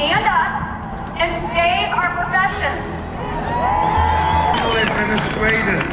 [0.00, 2.72] stand up and save our profession.
[4.80, 5.92] Administrators,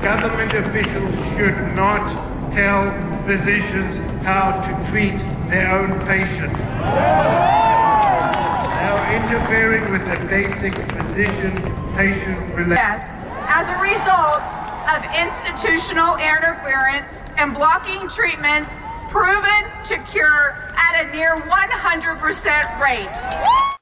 [0.00, 2.06] government officials should not
[2.52, 2.86] tell
[3.24, 5.18] physicians how to treat
[5.48, 6.62] their own patients.
[6.62, 6.70] They
[8.86, 12.78] are interfering with the basic physician-patient relationship.
[12.78, 13.02] Yes,
[13.48, 14.46] as a result
[14.94, 18.78] of institutional interference and blocking treatments
[19.12, 23.76] proven to cure at a near 100% rate.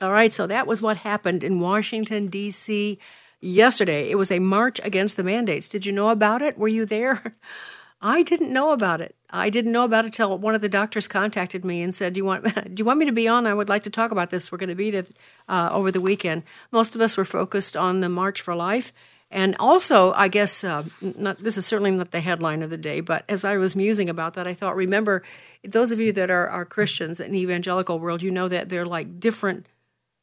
[0.00, 3.00] All right, so that was what happened in Washington, D.C.
[3.40, 4.08] yesterday.
[4.08, 5.68] It was a march against the mandates.
[5.68, 6.56] Did you know about it?
[6.56, 7.34] Were you there?
[8.00, 9.16] I didn't know about it.
[9.30, 12.18] I didn't know about it till one of the doctors contacted me and said, "Do
[12.18, 12.44] you want
[12.74, 13.46] do you want me to be on?
[13.46, 14.52] I would like to talk about this.
[14.52, 15.06] We're going to be there
[15.48, 18.92] uh, over the weekend." Most of us were focused on the March for Life,
[19.34, 23.00] and also, I guess uh, not, this is certainly not the headline of the day.
[23.00, 25.24] But as I was musing about that, I thought, remember,
[25.64, 28.86] those of you that are, are Christians in the evangelical world, you know that they're
[28.86, 29.66] like different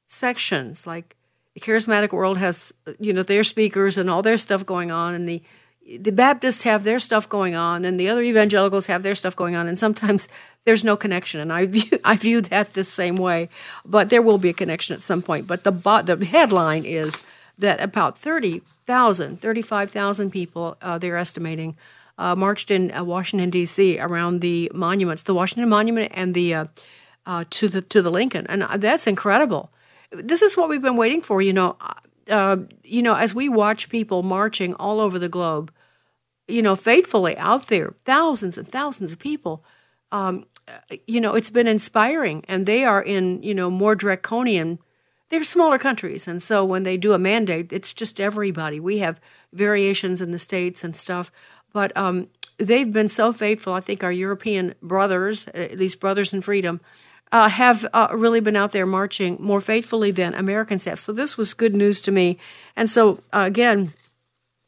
[0.08, 0.88] sections.
[0.88, 1.18] Like
[1.54, 5.28] the charismatic world has, you know, their speakers and all their stuff going on, and
[5.28, 5.44] the
[6.00, 9.58] the Baptists have their stuff going on, and the other evangelicals have their stuff going
[9.58, 10.30] on, and sometimes
[10.64, 11.42] there's no connection.
[11.42, 13.50] And I view I view that the same way,
[13.84, 15.48] but there will be a connection at some point.
[15.48, 17.26] But the the headline is
[17.62, 21.78] that about 30,000, 35,000 people, uh, they're estimating,
[22.18, 24.00] uh, marched in uh, Washington D.C.
[24.00, 26.66] around the monuments, the Washington Monument and the uh,
[27.26, 29.72] uh, to the to the Lincoln, and uh, that's incredible.
[30.12, 31.78] This is what we've been waiting for, you know.
[32.28, 35.72] You know, as we watch people marching all over the globe,
[36.48, 39.64] you know, faithfully out there, thousands and thousands of people.
[40.12, 40.46] Um,
[41.08, 44.80] you know, it's been inspiring, and they are in you know more draconian.
[45.32, 48.82] They're smaller countries, and so when they do a mandate, it's just everybody.
[48.82, 49.22] We have
[49.54, 51.32] variations in the states and stuff,
[51.72, 52.28] but um,
[52.58, 53.72] they've been so faithful.
[53.72, 56.82] I think our European brothers, at least brothers in freedom,
[57.32, 61.00] uh, have uh, really been out there marching more faithfully than Americans have.
[61.00, 62.38] So this was good news to me.
[62.76, 63.94] And so uh, again,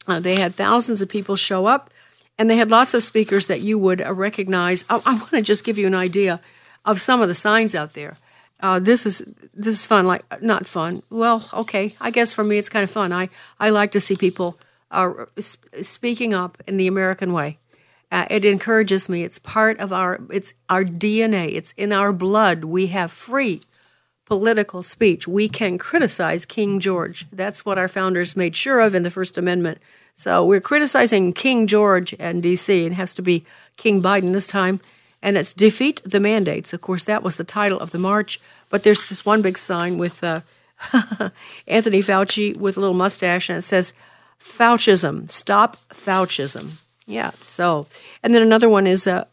[0.08, 1.90] uh, they had thousands of people show up,
[2.38, 4.86] and they had lots of speakers that you would uh, recognize.
[4.90, 6.40] I, I want to just give you an idea
[6.86, 8.16] of some of the signs out there.
[8.60, 9.22] Uh, this is
[9.54, 11.04] this is fun, like not fun.
[11.10, 13.12] Well, okay, I guess for me it's kind of fun.
[13.12, 14.58] I I like to see people
[15.82, 17.58] speaking up in the American way.
[18.12, 19.24] Uh, it encourages me.
[19.24, 21.56] It's part of our it's our DNA.
[21.56, 22.64] It's in our blood.
[22.64, 23.62] We have free
[24.26, 25.28] political speech.
[25.28, 27.26] We can criticize King George.
[27.32, 29.80] That's what our founders made sure of in the First Amendment.
[30.16, 32.86] So we're criticizing King George and D.C.
[32.86, 33.46] It has to be
[33.78, 34.80] King Biden this time,
[35.24, 36.74] and it's defeat the mandates.
[36.74, 38.40] Of course, that was the title of the march.
[38.70, 40.42] But there's this one big sign with uh,
[41.68, 43.94] Anthony Fauci with a little mustache, and it says
[44.38, 45.32] Faucism.
[45.32, 46.74] Stop Faucism.
[47.08, 47.32] Yeah.
[47.40, 47.88] So,
[48.22, 49.26] and then another one is uh,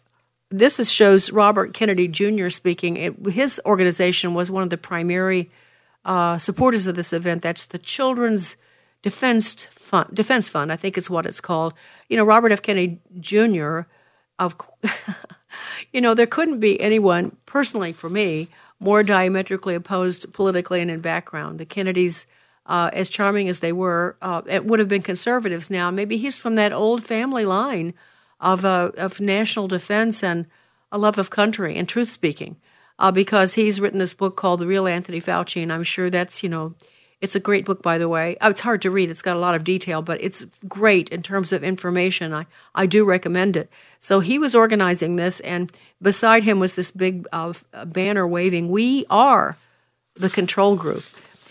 [0.49, 2.49] this is, shows Robert Kennedy Jr.
[2.49, 2.97] speaking.
[2.97, 5.51] It, his organization was one of the primary
[6.05, 7.43] uh, supporters of this event.
[7.43, 8.57] That's the Children's
[9.03, 10.15] Defense Fund.
[10.15, 11.75] Defense Fund, I think is what it's called.
[12.09, 12.63] You know, Robert F.
[12.63, 13.83] Kennedy Jr.
[14.39, 14.57] Of,
[15.93, 18.49] you know, there couldn't be anyone personally for me
[18.79, 21.59] more diametrically opposed politically and in background.
[21.59, 22.27] The Kennedys
[22.67, 25.91] uh, as charming as they were, uh, it would have been conservatives now.
[25.91, 27.95] Maybe he's from that old family line
[28.39, 30.47] of, uh, of national defense and
[30.93, 32.57] a love of country and truth speaking,
[32.99, 36.43] uh, because he's written this book called The Real Anthony Fauci, and I'm sure that's,
[36.43, 36.75] you know,
[37.21, 38.37] it's a great book, by the way.
[38.41, 41.23] Oh, it's hard to read, it's got a lot of detail, but it's great in
[41.23, 42.33] terms of information.
[42.33, 43.71] I, I do recommend it.
[43.99, 45.71] So he was organizing this, and
[46.01, 47.53] beside him was this big uh,
[47.87, 49.57] banner waving, We are
[50.15, 51.05] the control group.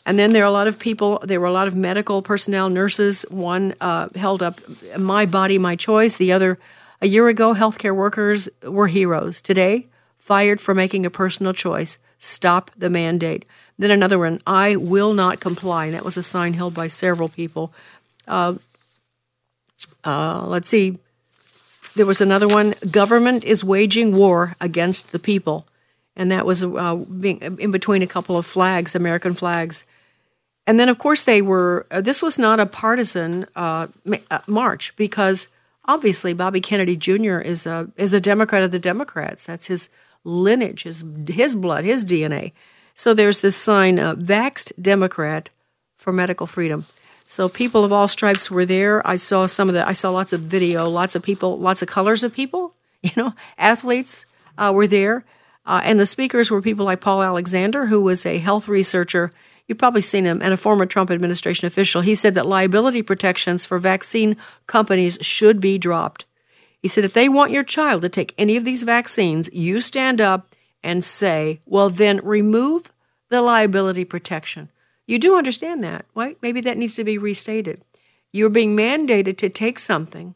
[0.05, 2.69] And then there are a lot of people, there were a lot of medical personnel,
[2.69, 3.23] nurses.
[3.29, 4.59] One uh, held up
[4.97, 6.17] My Body, My Choice.
[6.17, 6.57] The other,
[6.99, 9.39] a year ago, healthcare workers were heroes.
[9.39, 9.88] Today,
[10.19, 11.97] fired for making a personal choice.
[12.19, 13.45] Stop the mandate.
[13.79, 15.85] Then another one, I will not comply.
[15.85, 17.73] And that was a sign held by several people.
[18.27, 18.55] Uh,
[20.03, 20.99] uh, let's see.
[21.95, 25.65] There was another one, government is waging war against the people.
[26.15, 29.85] And that was uh, being in between a couple of flags, American flags.
[30.67, 33.87] And then, of course, they were, uh, this was not a partisan uh,
[34.29, 35.47] uh, march because
[35.85, 37.39] obviously Bobby Kennedy Jr.
[37.39, 39.45] is a, is a Democrat of the Democrats.
[39.45, 39.89] That's his
[40.23, 42.51] lineage, his, his blood, his DNA.
[42.95, 45.49] So there's this sign, uh, Vaxxed Democrat
[45.97, 46.85] for Medical Freedom.
[47.25, 49.05] So people of all stripes were there.
[49.07, 51.87] I saw some of the, I saw lots of video, lots of people, lots of
[51.87, 52.73] colors of people,
[53.03, 54.25] you know, athletes
[54.57, 55.23] uh, were there.
[55.65, 59.31] Uh, and the speakers were people like Paul Alexander, who was a health researcher.
[59.67, 62.01] You've probably seen him, and a former Trump administration official.
[62.01, 64.35] He said that liability protections for vaccine
[64.65, 66.25] companies should be dropped.
[66.81, 70.21] He said, if they want your child to take any of these vaccines, you stand
[70.21, 72.91] up and say, well, then remove
[73.29, 74.69] the liability protection.
[75.05, 76.37] You do understand that, right?
[76.41, 77.81] Maybe that needs to be restated.
[78.31, 80.35] You're being mandated to take something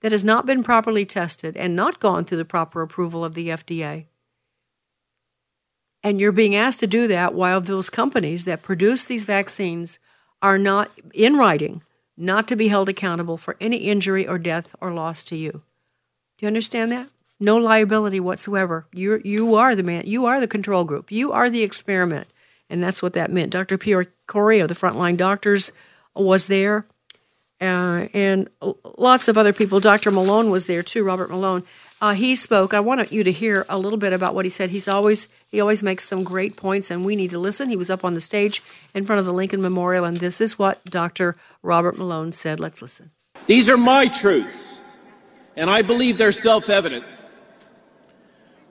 [0.00, 3.48] that has not been properly tested and not gone through the proper approval of the
[3.48, 4.06] FDA.
[6.02, 9.98] And you're being asked to do that while those companies that produce these vaccines
[10.40, 11.82] are not in writing,
[12.16, 15.50] not to be held accountable for any injury or death or loss to you.
[15.52, 17.08] Do you understand that?
[17.38, 18.86] No liability whatsoever.
[18.92, 20.04] You you are the man.
[20.06, 21.12] You are the control group.
[21.12, 22.28] You are the experiment.
[22.70, 23.52] And that's what that meant.
[23.52, 23.78] Dr.
[23.78, 25.70] Pierre Kory of the Frontline Doctors
[26.14, 26.86] was there,
[27.60, 28.50] uh, and
[28.98, 29.78] lots of other people.
[29.78, 30.10] Dr.
[30.10, 31.62] Malone was there too, Robert Malone.
[31.98, 32.74] Uh, he spoke.
[32.74, 34.68] I want you to hear a little bit about what he said.
[34.70, 37.70] He's always he always makes some great points, and we need to listen.
[37.70, 38.62] He was up on the stage
[38.94, 41.36] in front of the Lincoln Memorial, and this is what Dr.
[41.62, 42.60] Robert Malone said.
[42.60, 43.12] Let's listen.
[43.46, 44.98] These are my truths,
[45.56, 47.04] and I believe they're self-evident.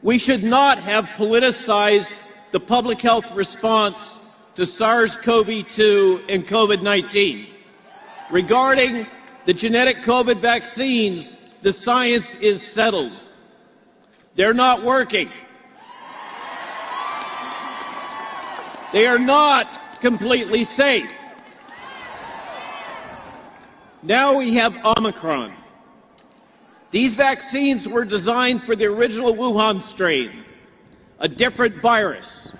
[0.03, 2.13] We should not have politicized
[2.51, 7.47] the public health response to SARS CoV 2 and COVID 19.
[8.29, 9.07] Regarding
[9.45, 13.11] the genetic COVID vaccines, the science is settled.
[14.35, 15.31] They're not working.
[18.93, 21.09] They are not completely safe.
[24.03, 25.55] Now we have Omicron.
[26.91, 30.45] These vaccines were designed for the original Wuhan strain
[31.17, 32.55] a different virus.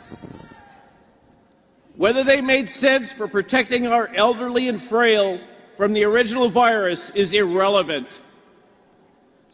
[1.96, 5.40] Whether they made sense for protecting our elderly and frail
[5.78, 8.24] from the original virus is irrelevant.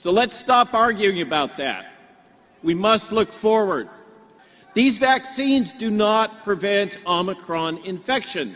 [0.01, 1.93] So let's stop arguing about that.
[2.63, 3.87] We must look forward.
[4.73, 8.55] These vaccines do not prevent Omicron infection,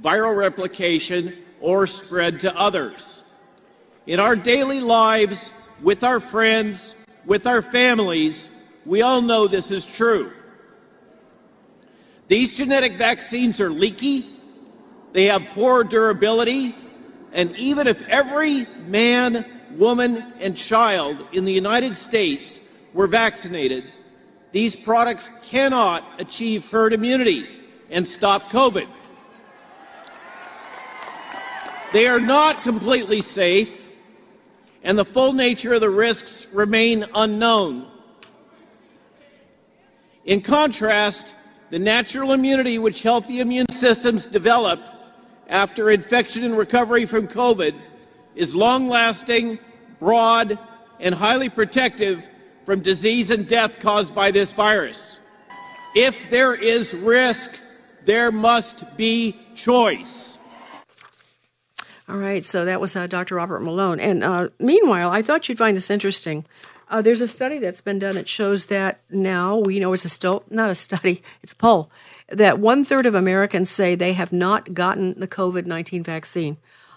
[0.00, 3.36] viral replication, or spread to others.
[4.06, 5.52] In our daily lives,
[5.82, 10.32] with our friends, with our families, we all know this is true.
[12.28, 14.24] These genetic vaccines are leaky,
[15.12, 16.74] they have poor durability,
[17.32, 19.44] and even if every man,
[19.78, 22.60] woman, and child in the United States
[22.92, 23.84] were vaccinated,
[24.52, 27.46] these products cannot achieve herd immunity
[27.90, 28.88] and stop COVID.
[31.92, 33.88] They are not completely safe,
[34.82, 37.86] and the full nature of the risks remain unknown.
[40.24, 41.34] In contrast,
[41.70, 44.80] the natural immunity which healthy immune systems develop
[45.48, 47.74] after infection and recovery from COVID
[48.36, 49.58] is long lasting,
[49.98, 50.58] broad,
[51.00, 52.28] and highly protective
[52.64, 55.18] from disease and death caused by this virus.
[55.94, 57.58] If there is risk,
[58.04, 60.38] there must be choice.
[62.08, 63.34] All right, so that was uh, Dr.
[63.34, 63.98] Robert Malone.
[63.98, 66.44] And uh, meanwhile, I thought you'd find this interesting.
[66.88, 68.16] Uh, there's a study that's been done.
[68.16, 71.90] It shows that now we know it's a still not a study, it's a poll
[72.28, 76.56] that one third of Americans say they have not gotten the COVID nineteen vaccine.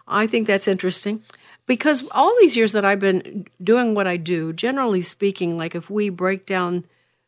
[0.10, 1.22] I think that's interesting
[1.66, 5.90] because all these years that I've been doing what I do, generally speaking, like if
[5.90, 6.86] we break down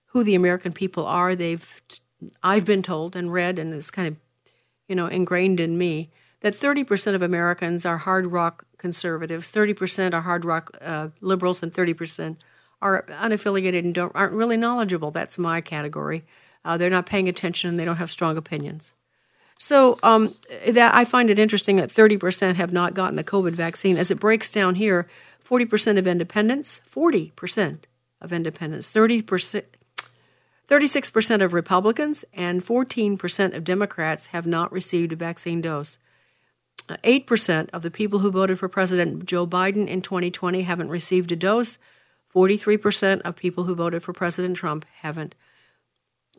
[0.08, 1.82] who the American people are, they've
[2.44, 4.16] I've been told and read, and it's kind of
[4.88, 6.10] you know ingrained in me
[6.42, 11.72] that 30% of Americans are hard rock conservatives, 30% are hard rock uh, liberals, and
[11.72, 12.38] 30%
[12.82, 15.12] are unaffiliated and don't aren't really knowledgeable.
[15.12, 16.26] That's my category.
[16.66, 18.94] Uh, they're not paying attention and they don't have strong opinions.
[19.64, 20.34] So um,
[20.68, 23.96] that I find it interesting that 30% have not gotten the COVID vaccine.
[23.96, 25.08] As it breaks down here,
[25.46, 27.78] 40% of independents, 40%
[28.20, 29.64] of independents, 30%,
[30.68, 36.00] 36% of Republicans, and 14% of Democrats have not received a vaccine dose.
[36.90, 41.32] 8% uh, of the people who voted for President Joe Biden in 2020 haven't received
[41.32, 41.78] a dose.
[42.34, 45.36] 43% of people who voted for President Trump haven't.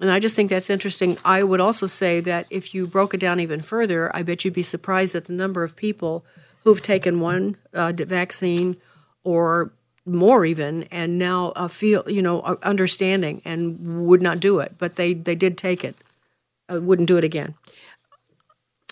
[0.03, 1.17] And I just think that's interesting.
[1.25, 4.53] I would also say that if you broke it down even further, I bet you'd
[4.53, 6.25] be surprised at the number of people
[6.65, 8.77] who've taken one uh, vaccine
[9.23, 9.71] or
[10.05, 14.97] more even, and now uh, feel you know understanding and would not do it, but
[14.97, 15.95] they they did take it.
[16.69, 17.55] I wouldn't do it again.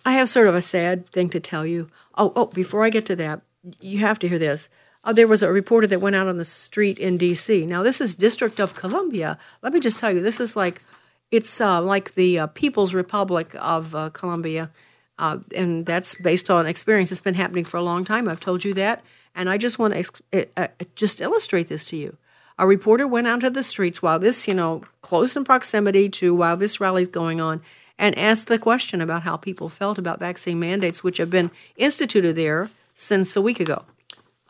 [0.04, 1.90] I have sort of a sad thing to tell you.
[2.16, 3.42] Oh, oh, before I get to that,
[3.80, 4.68] you have to hear this.
[5.02, 7.66] Uh, there was a reporter that went out on the street in D.C.
[7.66, 9.38] Now, this is District of Columbia.
[9.62, 10.82] Let me just tell you, this is like
[11.30, 14.70] it's uh, like the uh, People's Republic of uh, Columbia,
[15.18, 17.12] uh, and that's based on experience.
[17.12, 18.28] It's been happening for a long time.
[18.28, 19.02] I've told you that,
[19.34, 22.16] and I just want to ex- uh, uh, just illustrate this to you.
[22.58, 26.34] A reporter went out to the streets while this, you know, close in proximity to
[26.34, 27.62] while this rally's going on,
[27.98, 32.34] and asked the question about how people felt about vaccine mandates, which have been instituted
[32.34, 33.84] there since a week ago.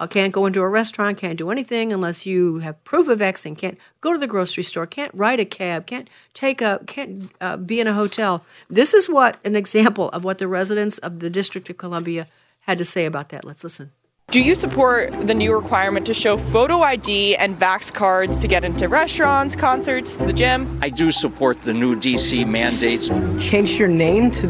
[0.01, 3.55] I can't go into a restaurant, can't do anything unless you have proof of vaccine,
[3.55, 7.59] can't go to the grocery store, can't ride a cab, can't take a, can't uh,
[7.59, 8.43] be in a hotel.
[8.71, 12.27] This is what an example of what the residents of the District of Columbia
[12.61, 13.45] had to say about that.
[13.45, 13.93] Let's listen.
[14.31, 18.65] Do you support the new requirement to show photo ID and Vax cards to get
[18.65, 20.79] into restaurants, concerts, the gym?
[20.81, 23.09] I do support the new DC mandates.
[23.45, 24.47] Change your name to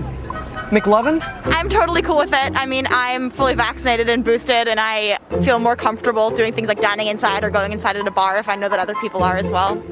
[0.71, 1.21] McLovin?
[1.47, 2.55] I'm totally cool with it.
[2.55, 6.81] I mean, I'm fully vaccinated and boosted, and I feel more comfortable doing things like
[6.81, 9.37] dining inside or going inside at a bar if I know that other people are
[9.37, 9.83] as well.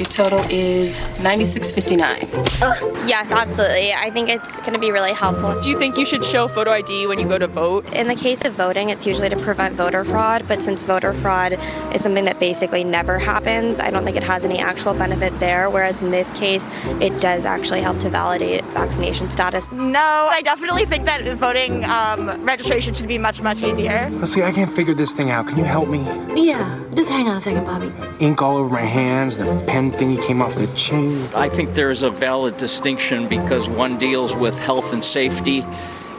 [0.00, 0.10] Okay.
[0.10, 3.06] Your total is 96.59.
[3.06, 3.92] Yes, absolutely.
[3.92, 5.60] I think it's going to be really helpful.
[5.60, 7.92] Do you think you should show photo ID when you go to vote?
[7.94, 11.58] In the case of voting, it's usually to prevent voter fraud, but since voter fraud
[11.94, 15.68] is something that basically never happens, I don't think it has any actual benefit there.
[15.70, 16.68] Whereas in this case,
[17.00, 19.70] it does actually help to validate vaccination status.
[19.72, 24.08] No, I definitely think that voting um, registration should be much, much easier.
[24.12, 25.46] Let's see, I can't figure this thing out.
[25.46, 26.00] Can you help me?
[26.34, 27.92] Yeah, just hang on a second, Bobby.
[28.24, 31.28] Ink all over my hands, the pen thingy came off the chain.
[31.34, 35.64] I think there's a valid distinction because one deals with health and safety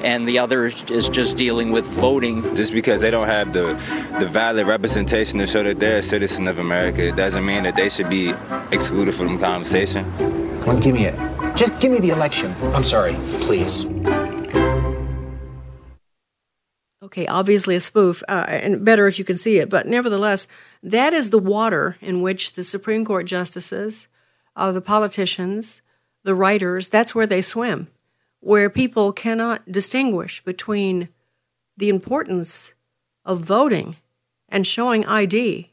[0.03, 2.55] and the other is just dealing with voting.
[2.55, 3.73] Just because they don't have the
[4.19, 7.75] the valid representation to show that they're a citizen of America, it doesn't mean that
[7.75, 8.33] they should be
[8.71, 10.05] excluded from the conversation.
[10.61, 11.15] Come on, give me it.
[11.55, 12.55] Just give me the election.
[12.73, 13.85] I'm sorry, please.
[17.11, 20.47] Okay, obviously a spoof, uh, and better if you can see it, but nevertheless,
[20.81, 24.07] that is the water in which the Supreme Court justices,
[24.55, 25.81] uh, the politicians,
[26.23, 27.89] the writers, that's where they swim,
[28.39, 31.09] where people cannot distinguish between
[31.75, 32.73] the importance
[33.25, 33.97] of voting
[34.47, 35.69] and showing ID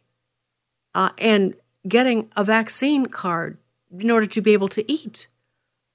[0.92, 1.54] uh, and
[1.86, 3.58] getting a vaccine card
[3.96, 5.28] in order to be able to eat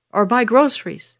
[0.10, 1.18] or buy groceries.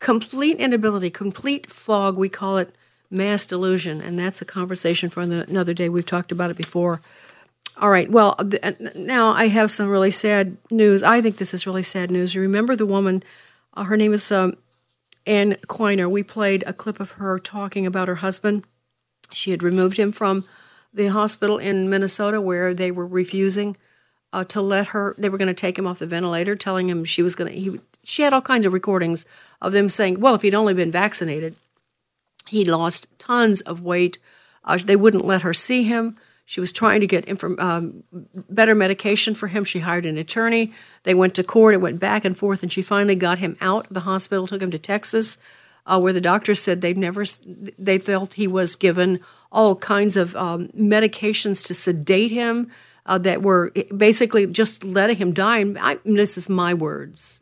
[0.00, 2.74] Complete inability, complete fog, we call it
[3.10, 5.88] mass delusion, and that's a conversation for another day.
[5.88, 7.00] We've talked about it before.
[7.76, 8.10] All right.
[8.10, 11.02] Well, uh, now I have some really sad news.
[11.02, 12.34] I think this is really sad news.
[12.34, 13.22] You remember the woman?
[13.74, 14.56] Uh, her name is um,
[15.26, 16.10] Ann Quiner.
[16.10, 18.64] We played a clip of her talking about her husband.
[19.32, 20.44] She had removed him from
[20.92, 23.76] the hospital in Minnesota where they were refusing
[24.32, 25.14] uh, to let her.
[25.16, 27.58] They were going to take him off the ventilator, telling him she was going to.
[27.58, 29.24] He she had all kinds of recordings
[29.60, 31.54] of them saying, "Well, if he'd only been vaccinated."
[32.48, 34.18] He lost tons of weight.
[34.64, 36.16] Uh, they wouldn't let her see him.
[36.44, 38.04] She was trying to get inform- um,
[38.48, 39.64] better medication for him.
[39.64, 40.72] She hired an attorney.
[41.02, 41.74] They went to court.
[41.74, 44.46] It went back and forth, and she finally got him out of the hospital.
[44.46, 45.36] Took him to Texas,
[45.84, 47.24] uh, where the doctors said they've never.
[47.78, 49.20] They felt he was given
[49.52, 52.70] all kinds of um, medications to sedate him
[53.04, 55.58] uh, that were basically just letting him die.
[55.58, 57.40] And I, this is my words,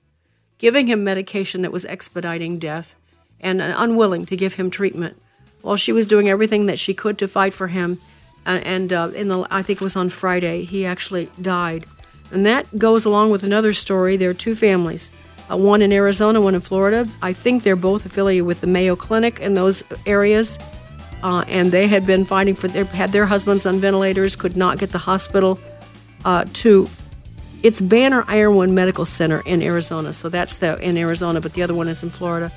[0.59, 2.97] giving him medication that was expediting death
[3.41, 5.21] and unwilling to give him treatment.
[5.63, 7.99] While she was doing everything that she could to fight for him,
[8.47, 11.85] uh, and uh, in the I think it was on Friday, he actually died.
[12.31, 14.17] And that goes along with another story.
[14.17, 15.11] There are two families,
[15.51, 17.09] uh, one in Arizona, one in Florida.
[17.23, 20.59] I think they're both affiliated with the Mayo Clinic in those areas,
[21.23, 24.79] uh, and they had been fighting for their had their husbands on ventilators, could not
[24.79, 25.59] get the hospital
[26.25, 26.89] uh, to.
[27.63, 31.75] It's Banner Ironwood Medical Center in Arizona, so that's the in Arizona, but the other
[31.75, 32.53] one is in Florida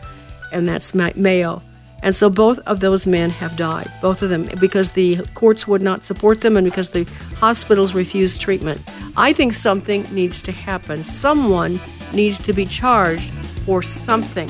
[0.52, 1.62] and that's Mayo.
[2.02, 5.82] And so both of those men have died, both of them, because the courts would
[5.82, 7.04] not support them and because the
[7.36, 8.82] hospitals refused treatment.
[9.18, 11.04] I think something needs to happen.
[11.04, 11.80] Someone
[12.14, 13.32] needs to be charged
[13.66, 14.50] for something.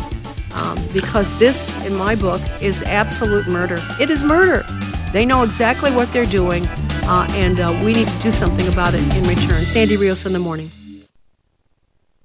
[0.54, 3.78] Um, because this, in my book, is absolute murder.
[4.00, 4.64] It is murder.
[5.12, 6.66] They know exactly what they're doing,
[7.04, 9.62] uh, and uh, we need to do something about it in return.
[9.62, 10.72] Sandy Rios in the morning.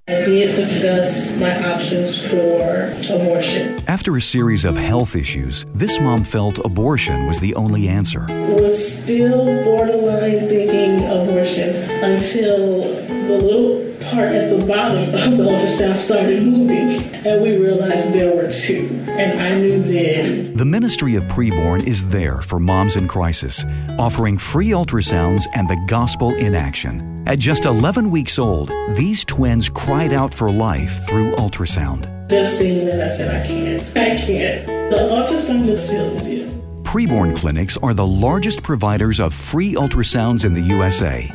[0.06, 3.80] I did discuss my options for abortion.
[3.88, 8.26] After a series of health issues, this mom felt abortion was the only answer.
[8.28, 12.82] Was still borderline thinking abortion until
[13.28, 18.34] the little part at the bottom of the ultrasound started moving, and we realized there
[18.34, 18.88] were two.
[19.08, 20.56] And I knew then.
[20.56, 23.64] The Ministry of Preborn is there for moms in crisis,
[23.98, 27.22] offering free ultrasounds and the gospel in action.
[27.26, 32.10] At just 11 weeks old, these twins cried out for life through ultrasound.
[32.28, 33.82] Just seeing that, I said, I can't.
[33.96, 34.66] I can't.
[34.90, 36.44] The ultrasound is sealed the deal.
[36.82, 41.30] Preborn clinics are the largest providers of free ultrasounds in the USA,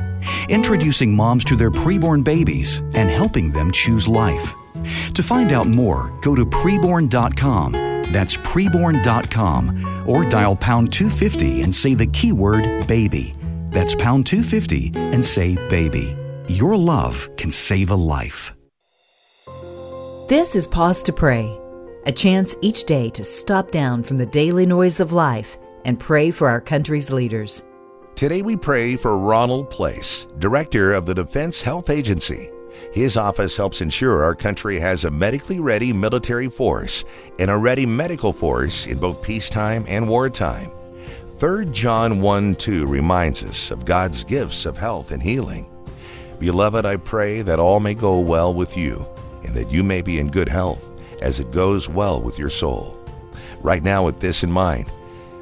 [0.49, 4.53] introducing moms to their preborn babies and helping them choose life.
[5.13, 7.71] To find out more, go to preborn.com.
[8.11, 13.33] That's preborn.com or dial pound 250 and say the keyword baby.
[13.69, 16.15] That's pound 250 and say baby.
[16.47, 18.53] Your love can save a life.
[20.27, 21.59] This is Pause to Pray,
[22.05, 26.31] a chance each day to stop down from the daily noise of life and pray
[26.31, 27.63] for our country's leaders.
[28.19, 32.49] Today we pray for Ronald Place, Director of the Defense Health Agency.
[32.91, 37.05] His office helps ensure our country has a medically ready military force
[37.39, 40.69] and a ready medical force in both peacetime and wartime.
[41.37, 45.65] 3 John 1 2 reminds us of God's gifts of health and healing.
[46.39, 49.07] Beloved, I pray that all may go well with you
[49.45, 50.83] and that you may be in good health
[51.21, 52.97] as it goes well with your soul.
[53.61, 54.91] Right now, with this in mind,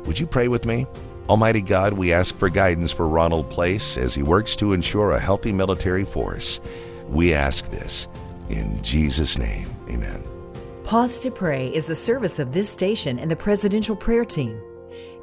[0.05, 0.86] would you pray with me?
[1.29, 5.19] Almighty God, we ask for guidance for Ronald Place as he works to ensure a
[5.19, 6.62] healthy military force.
[7.10, 8.07] We ask this
[8.50, 9.67] in Jesus' name.
[9.89, 10.24] Amen.
[10.86, 14.62] Pause to Pray is the service of this station and the Presidential Prayer Team.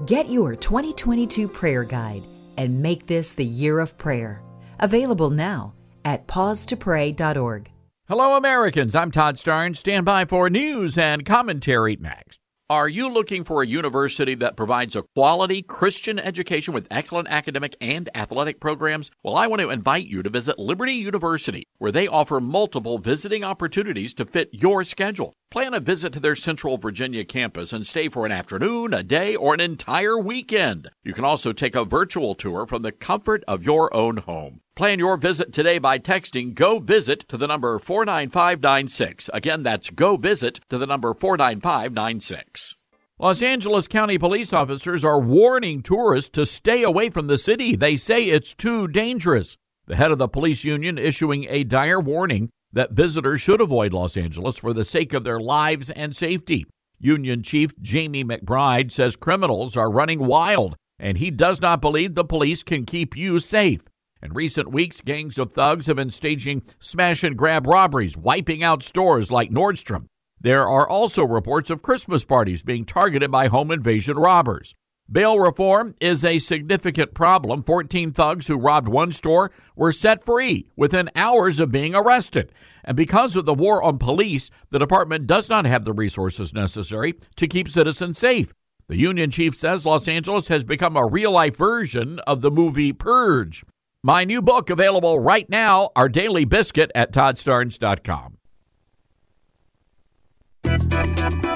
[0.04, 2.23] Get your 2022 prayer guide
[2.58, 4.42] and make this the year of prayer.
[4.80, 5.73] Available now
[6.04, 7.70] at pausetopray.org.
[8.06, 8.94] Hello, Americans.
[8.94, 9.78] I'm Todd Starnes.
[9.78, 12.44] Stand by for news and commentary next.
[12.71, 17.77] Are you looking for a university that provides a quality Christian education with excellent academic
[17.79, 19.11] and athletic programs?
[19.23, 23.45] Well, I want to invite you to visit Liberty University, where they offer multiple visiting
[23.45, 25.35] opportunities to fit your schedule.
[25.54, 29.36] Plan a visit to their Central Virginia campus and stay for an afternoon, a day,
[29.36, 30.90] or an entire weekend.
[31.04, 34.62] You can also take a virtual tour from the comfort of your own home.
[34.75, 39.30] Plan your visit today by texting Go Visit to the number 49596.
[39.32, 42.75] Again, that's Go Visit to the number 49596.
[43.21, 47.76] Los Angeles County police officers are warning tourists to stay away from the city.
[47.76, 49.56] They say it's too dangerous.
[49.86, 54.17] The head of the police union issuing a dire warning that visitors should avoid Los
[54.17, 56.67] Angeles for the sake of their lives and safety.
[57.00, 62.25] Union Chief Jamie McBride says criminals are running wild, and he does not believe the
[62.25, 63.80] police can keep you safe.
[64.23, 68.82] In recent weeks, gangs of thugs have been staging smash and grab robberies, wiping out
[68.82, 70.06] stores like Nordstrom.
[70.41, 74.75] There are also reports of Christmas parties being targeted by home invasion robbers.
[75.10, 77.62] Bail reform is a significant problem.
[77.62, 82.50] 14 thugs who robbed one store were set free within hours of being arrested.
[82.84, 87.14] And because of the war on police, the department does not have the resources necessary
[87.36, 88.54] to keep citizens safe.
[88.88, 92.93] The union chief says Los Angeles has become a real life version of the movie
[92.93, 93.64] Purge.
[94.02, 98.38] My new book available right now, Our Daily Biscuit at toddstarnes.com.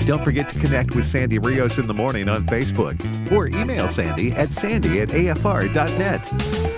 [0.07, 2.97] Don't forget to connect with Sandy Rios in the morning on Facebook
[3.33, 6.25] or email Sandy at sandy at afr.net.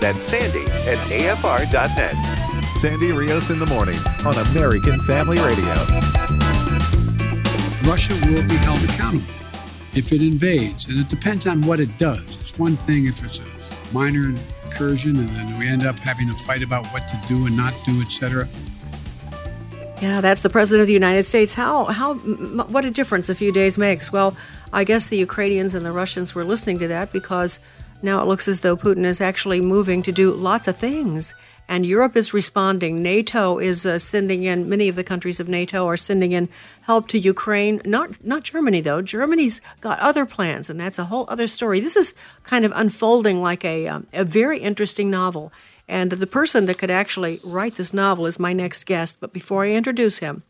[0.01, 2.77] That's sandy at afr.net.
[2.77, 5.73] Sandy Rios in the morning on American Family Radio.
[7.89, 9.33] Russia will be held accountable
[9.93, 12.37] if it invades, and it depends on what it does.
[12.37, 16.33] It's one thing if it's a minor incursion and then we end up having to
[16.43, 18.47] fight about what to do and not do, etc.
[20.01, 21.53] Yeah, that's the president of the United States.
[21.53, 24.11] How how what a difference a few days makes.
[24.11, 24.35] Well,
[24.73, 27.59] I guess the Ukrainians and the Russians were listening to that because
[28.01, 31.35] now it looks as though Putin is actually moving to do lots of things.
[31.67, 33.01] And Europe is responding.
[33.01, 36.49] NATO is uh, sending in, many of the countries of NATO are sending in
[36.81, 37.79] help to Ukraine.
[37.85, 39.01] Not, not Germany, though.
[39.01, 41.79] Germany's got other plans, and that's a whole other story.
[41.79, 45.53] This is kind of unfolding like a, um, a very interesting novel.
[45.91, 49.17] And the person that could actually write this novel is my next guest.
[49.19, 50.43] But before I introduce him,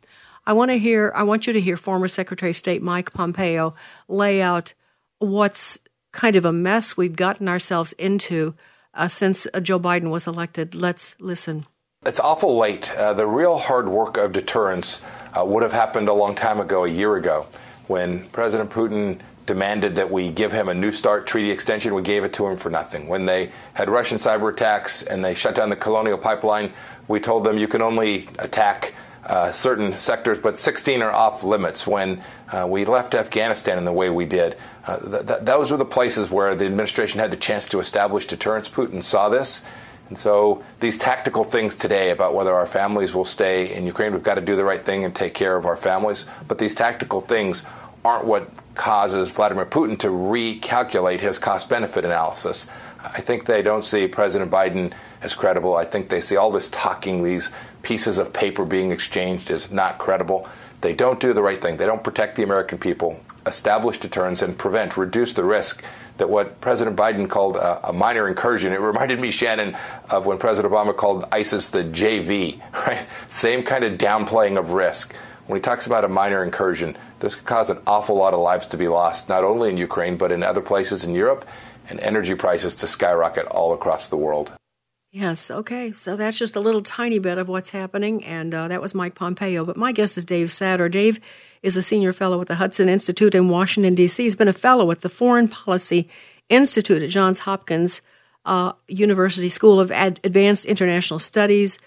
[0.45, 3.73] I want to hear, I want you to hear former Secretary of State Mike Pompeo
[4.07, 4.75] lay out
[5.17, 5.79] what's
[6.11, 8.53] kind of a mess we've gotten ourselves into
[8.93, 10.75] uh, since uh, Joe Biden was elected.
[10.75, 11.65] Let's listen.
[12.05, 12.91] It's awful late.
[12.91, 15.01] Uh, the real hard work of deterrence
[15.35, 17.47] uh, would have happened a long time ago, a year ago,
[17.87, 19.19] when President Putin
[19.51, 21.93] demanded that we give him a New START treaty extension.
[21.93, 23.09] We gave it to him for nothing.
[23.09, 26.71] When they had Russian cyber attacks and they shut down the Colonial Pipeline,
[27.09, 28.93] we told them you can only attack
[29.25, 31.85] uh, certain sectors, but 16 are off limits.
[31.85, 34.55] When uh, we left Afghanistan in the way we did,
[34.87, 38.27] uh, th- th- those were the places where the administration had the chance to establish
[38.27, 38.69] deterrence.
[38.69, 39.63] Putin saw this.
[40.07, 44.23] And so these tactical things today about whether our families will stay in Ukraine, we've
[44.23, 46.23] got to do the right thing and take care of our families.
[46.47, 47.65] But these tactical things
[48.05, 52.67] aren't what causes Vladimir Putin to recalculate his cost benefit analysis.
[53.03, 55.75] I think they don't see President Biden as credible.
[55.75, 57.49] I think they see all this talking, these
[57.81, 60.47] pieces of paper being exchanged as not credible.
[60.81, 61.77] They don't do the right thing.
[61.77, 65.83] They don't protect the American people, establish deterrence, and prevent, reduce the risk
[66.17, 68.73] that what President Biden called a, a, minor incursion.
[68.73, 69.75] It reminded me, Shannon,
[70.09, 73.07] of when President Obama called ISIS the JV, right?
[73.29, 75.15] Same kind of downplaying of risk.
[75.47, 78.65] When he talks about a minor incursion, this could cause an awful lot of lives
[78.67, 81.45] to be lost, not only in Ukraine, but in other places in Europe,
[81.87, 84.51] and energy prices to skyrocket all across the world.
[85.11, 85.91] Yes, okay.
[85.91, 89.15] So that's just a little tiny bit of what's happening, and uh, that was Mike
[89.15, 89.65] Pompeo.
[89.65, 90.89] But my guest is Dave Satter.
[90.89, 91.19] Dave
[91.61, 94.23] is a senior fellow at the Hudson Institute in Washington, D.C.
[94.23, 96.07] He's been a fellow at the Foreign Policy
[96.49, 98.01] Institute at Johns Hopkins
[98.45, 101.77] uh, University School of Ad- Advanced International Studies,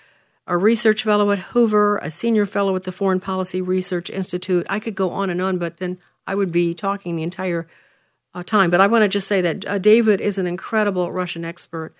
[0.46, 4.66] a research fellow at Hoover, a senior fellow at the Foreign Policy Research Institute.
[4.68, 7.66] I could go on and on, but then I would be talking the entire
[8.34, 8.70] uh, time.
[8.70, 11.94] But I want to just say that uh, David is an incredible Russian expert.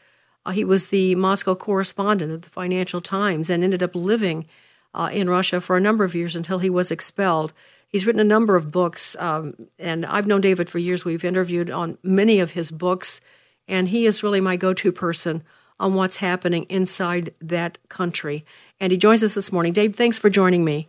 [0.45, 4.47] Uh, he was the Moscow correspondent of the Financial Times and ended up living
[4.93, 7.53] uh, in Russia for a number of years until he was expelled.
[7.89, 11.05] He's written a number of books, um, and I've known David for years.
[11.05, 13.21] We've interviewed on many of his books,
[13.69, 15.45] and he is really my go to person
[15.79, 18.45] on what's happening inside that country.
[18.81, 19.73] And he joins us this morning.
[19.73, 20.89] Dave, thanks for joining me.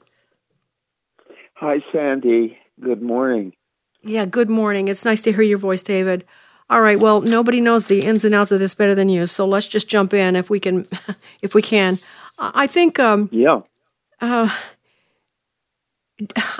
[1.56, 2.58] Hi, Sandy.
[2.80, 3.54] Good morning.
[4.04, 4.88] Yeah, good morning.
[4.88, 6.26] It's nice to hear your voice, David.
[6.70, 7.00] All right.
[7.00, 9.88] Well, nobody knows the ins and outs of this better than you, so let's just
[9.88, 10.88] jump in if we can.
[11.42, 12.00] if we can,
[12.38, 13.00] I think.
[13.00, 13.62] Um, yeah.
[14.20, 14.50] Uh,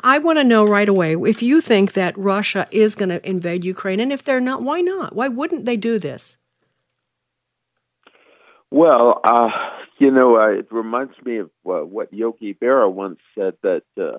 [0.04, 3.64] I want to know right away if you think that Russia is going to invade
[3.64, 5.16] Ukraine, and if they're not, why not?
[5.16, 6.38] Why wouldn't they do this?
[8.72, 9.50] Well, uh,
[10.00, 14.18] you know, uh, it reminds me of uh, what Yogi Berra once said that uh,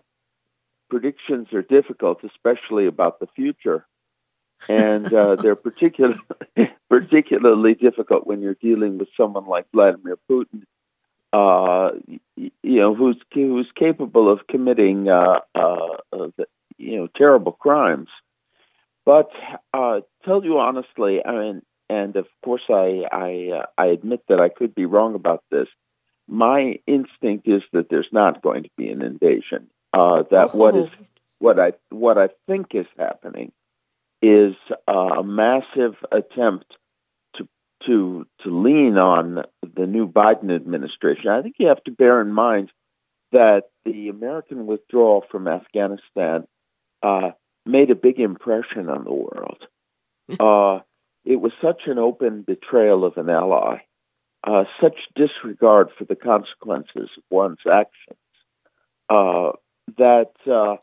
[0.89, 3.87] predictions are difficult, especially about the future
[4.69, 6.19] and uh, they're particularly
[6.89, 10.63] particularly difficult when you're dealing with someone like Vladimir Putin,
[11.33, 11.91] uh,
[12.37, 15.97] you know, who's who's capable of committing uh, uh,
[16.79, 18.09] you know terrible crimes.
[19.05, 19.31] But
[19.73, 24.41] uh, tell you honestly, I mean, and of course, I I uh, I admit that
[24.41, 25.69] I could be wrong about this.
[26.29, 29.69] My instinct is that there's not going to be an invasion.
[29.93, 30.59] Uh, that oh.
[30.59, 30.89] what is
[31.39, 33.53] what I what I think is happening
[34.23, 34.55] is
[34.89, 36.75] a massive attempt
[37.37, 37.49] to
[37.87, 41.29] to to lean on the new Biden administration.
[41.29, 42.73] I think you have to bear in mind
[43.33, 46.47] that the American withdrawal from Afghanistan
[47.03, 47.31] uh,
[47.65, 49.67] made a big impression on the world.
[51.27, 53.79] It was such an open betrayal of an ally,
[54.45, 58.21] uh, such disregard for the consequences of one's actions,
[59.11, 59.51] uh,
[59.99, 60.77] that uh,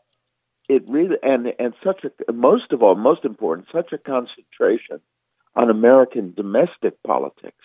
[0.68, 5.00] it really and and such a most of all, most important, such a concentration
[5.56, 7.64] on American domestic politics.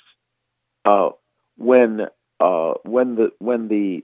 [0.86, 1.10] Uh,
[1.58, 2.08] when
[2.40, 4.04] uh, when the when the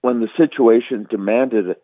[0.00, 1.76] when the situation demanded,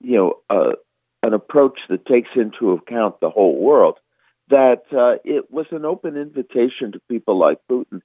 [0.00, 0.76] you know, uh,
[1.24, 3.98] an approach that takes into account the whole world,
[4.48, 8.00] that uh, it was an open invitation to people like Putin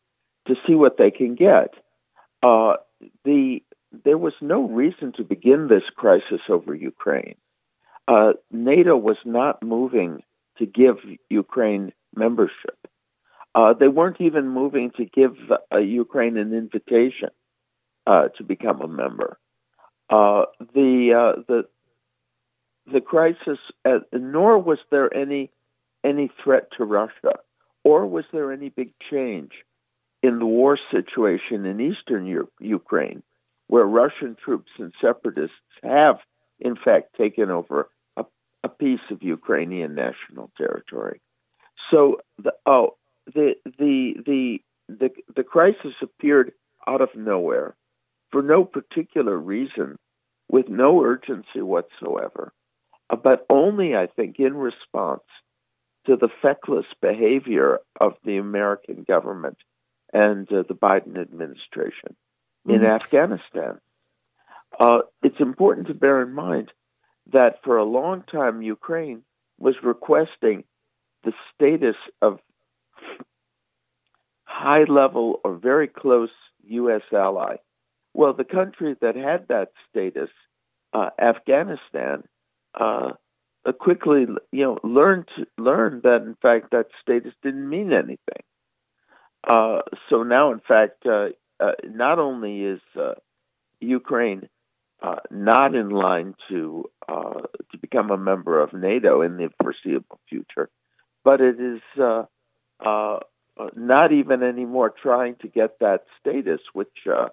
[0.47, 1.73] to see what they can get.
[2.41, 2.73] Uh,
[3.25, 3.59] the
[4.05, 7.35] there was no reason to begin this crisis over Ukraine.
[8.07, 10.21] Uh, NATO was not moving
[10.57, 10.97] to give
[11.29, 12.77] Ukraine membership.
[13.55, 15.35] Uh, they weren't even moving to give
[15.73, 17.29] uh, Ukraine an invitation
[18.05, 19.37] uh, to become a member.
[20.09, 21.63] The the
[22.91, 23.59] the crisis,
[24.13, 25.51] nor was there any
[26.03, 27.33] any threat to Russia,
[27.83, 29.51] or was there any big change
[30.21, 32.25] in the war situation in eastern
[32.59, 33.23] Ukraine,
[33.67, 36.17] where Russian troops and separatists have,
[36.59, 38.25] in fact, taken over a,
[38.63, 41.21] a piece of Ukrainian national territory.
[41.89, 42.97] So, the, oh,
[43.33, 44.59] the, the the
[44.89, 46.51] the the crisis appeared
[46.87, 47.75] out of nowhere,
[48.31, 49.97] for no particular reason,
[50.49, 52.51] with no urgency whatsoever,
[53.09, 55.23] but only, I think, in response
[56.05, 59.57] to the feckless behavior of the American government
[60.13, 62.15] and uh, the Biden administration
[62.67, 62.71] mm-hmm.
[62.71, 63.79] in Afghanistan.
[64.79, 66.71] Uh, it's important to bear in mind
[67.31, 69.23] that for a long time, Ukraine
[69.57, 70.63] was requesting
[71.23, 72.39] the status of
[74.45, 76.29] high level or very close
[76.67, 77.01] U.S.
[77.11, 77.57] ally
[78.13, 80.29] Well, the country that had that status,
[80.93, 82.23] uh, Afghanistan,
[82.79, 83.13] uh, uh,
[83.79, 88.43] quickly, you know, learned learned that in fact that status didn't mean anything.
[89.47, 93.13] Uh, so now, in fact, uh, uh, not only is uh,
[93.79, 94.49] Ukraine
[95.01, 97.41] uh, not in line to uh,
[97.71, 100.69] to become a member of NATO in the foreseeable future,
[101.23, 102.23] but it is uh,
[102.79, 103.19] uh,
[103.75, 107.29] not even anymore trying to get that status, which uh,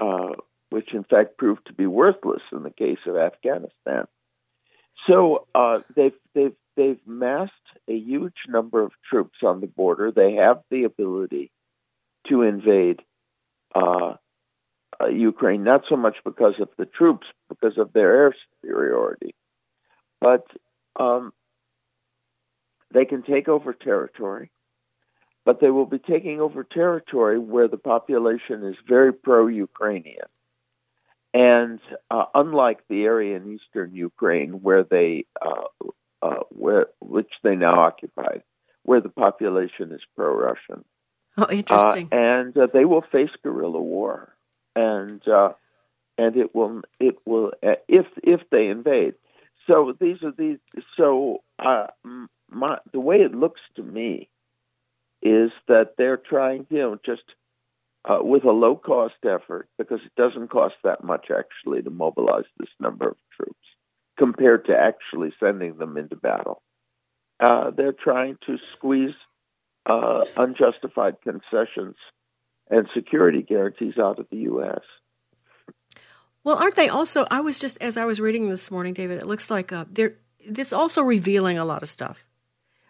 [0.00, 0.34] uh,
[0.70, 4.06] which in fact proved to be worthless in the case of Afghanistan.
[5.08, 7.52] So uh, they've they've they've massed
[7.88, 10.12] a huge number of troops on the border.
[10.12, 11.50] They have the ability
[12.28, 13.00] to invade
[13.74, 14.14] uh,
[15.00, 19.34] uh, Ukraine, not so much because of the troops, because of their air superiority,
[20.20, 20.46] but
[20.98, 21.32] um,
[22.92, 24.50] they can take over territory.
[25.46, 30.26] But they will be taking over territory where the population is very pro-Ukrainian,
[31.32, 35.88] and uh, unlike the area in eastern Ukraine where they uh,
[36.22, 38.38] uh, where which they now occupy,
[38.82, 40.84] where the population is pro-Russian.
[41.38, 42.08] Oh, interesting.
[42.12, 44.34] Uh, and uh, they will face guerrilla war,
[44.74, 45.52] and uh,
[46.18, 49.14] and it will it will uh, if if they invade.
[49.66, 50.58] So these are these.
[50.96, 51.86] So uh,
[52.50, 54.28] my, the way it looks to me
[55.22, 57.22] is that they're trying, you know, just
[58.04, 62.44] uh, with a low cost effort because it doesn't cost that much actually to mobilize
[62.58, 63.58] this number of troops
[64.18, 66.62] compared to actually sending them into battle.
[67.38, 69.14] Uh, they're trying to squeeze
[69.86, 71.96] uh, unjustified concessions
[72.70, 74.82] and security guarantees out of the U.S.
[76.44, 77.26] Well, aren't they also?
[77.30, 79.18] I was just as I was reading this morning, David.
[79.18, 80.14] It looks like uh, they're.
[80.38, 82.24] It's also revealing a lot of stuff.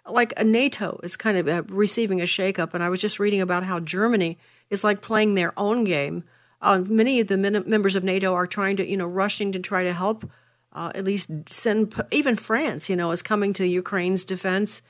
[0.08, 3.64] Like NATO is kind of uh, receiving a shakeup, and I was just reading about
[3.64, 4.38] how Germany
[4.70, 6.24] is like playing their own game.
[6.62, 9.58] Uh, many of the min- members of NATO are trying to, you know, rushing to
[9.58, 10.30] try to help.
[10.72, 14.82] Uh, at least send even France, you know, is coming to Ukraine's defense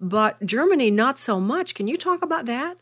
[0.00, 1.74] but Germany not so much.
[1.74, 2.78] Can you talk about that?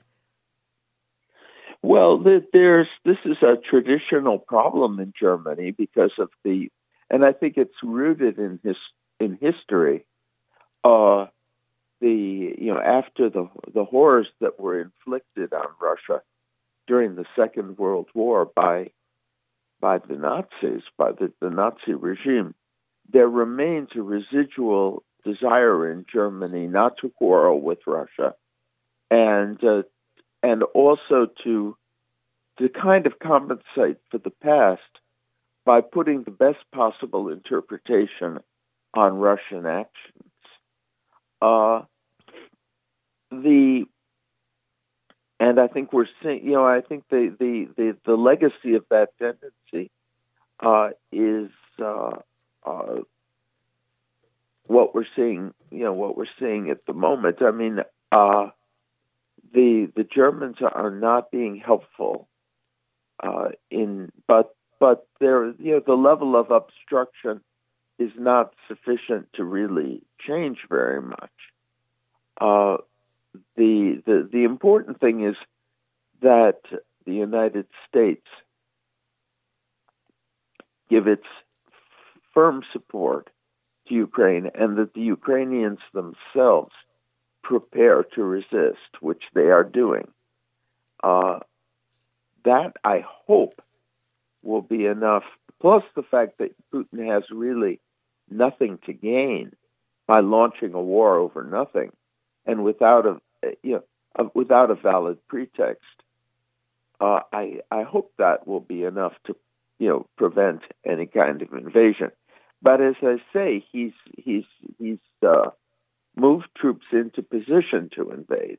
[1.83, 2.19] Well,
[2.53, 6.69] there's this is a traditional problem in Germany because of the,
[7.11, 8.77] and I think it's rooted in his
[9.19, 10.05] in history.
[10.85, 11.27] Uh,
[12.01, 16.23] the you know after the the horrors that were inflicted on Russia
[16.87, 18.91] during the Second World War by
[19.81, 22.55] by the Nazis by the, the Nazi regime,
[23.13, 28.35] there remains a residual desire in Germany not to quarrel with Russia,
[29.11, 29.83] and uh,
[30.43, 31.77] and also to
[32.59, 34.81] to kind of compensate for the past
[35.65, 38.39] by putting the best possible interpretation
[38.95, 40.31] on Russian actions.
[41.41, 41.83] Uh,
[43.31, 43.87] the
[45.43, 48.85] and I think we're seeing, you know, I think the the the, the legacy of
[48.91, 49.91] that tendency
[50.61, 51.51] uh, is
[51.83, 52.19] uh,
[52.65, 53.01] uh,
[54.67, 57.43] what we're seeing, you know, what we're seeing at the moment.
[57.43, 57.81] I mean,
[58.13, 58.51] uh,
[59.53, 62.29] the the Germans are not being helpful
[63.21, 67.41] uh, in, but but there, you know, the level of obstruction
[67.99, 71.31] is not sufficient to really change very much.
[72.41, 72.77] Uh,
[73.57, 75.37] the the the important thing is
[76.21, 76.61] that
[77.05, 78.27] the United States
[80.89, 81.27] give its
[82.35, 83.31] firm support
[83.89, 86.73] to Ukraine and that the Ukrainians themselves
[87.43, 90.09] prepare to resist, which they are doing.
[91.03, 91.41] Uh,
[92.45, 93.61] that, I hope,
[94.43, 95.25] will be enough,
[95.61, 97.81] plus the fact that Putin has really
[98.31, 99.53] nothing to gain
[100.07, 101.93] by launching a war over nothing
[102.47, 103.21] and without a
[103.63, 103.83] you
[104.17, 105.85] know without a valid pretext.
[107.01, 109.37] Uh, I I hope that will be enough to
[109.79, 112.11] you know prevent any kind of invasion.
[112.61, 114.45] But as I say, he's he's
[114.79, 115.51] he's uh,
[116.17, 118.59] moved troops into position to invade,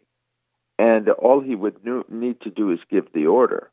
[0.77, 1.77] and all he would
[2.09, 3.71] need to do is give the order.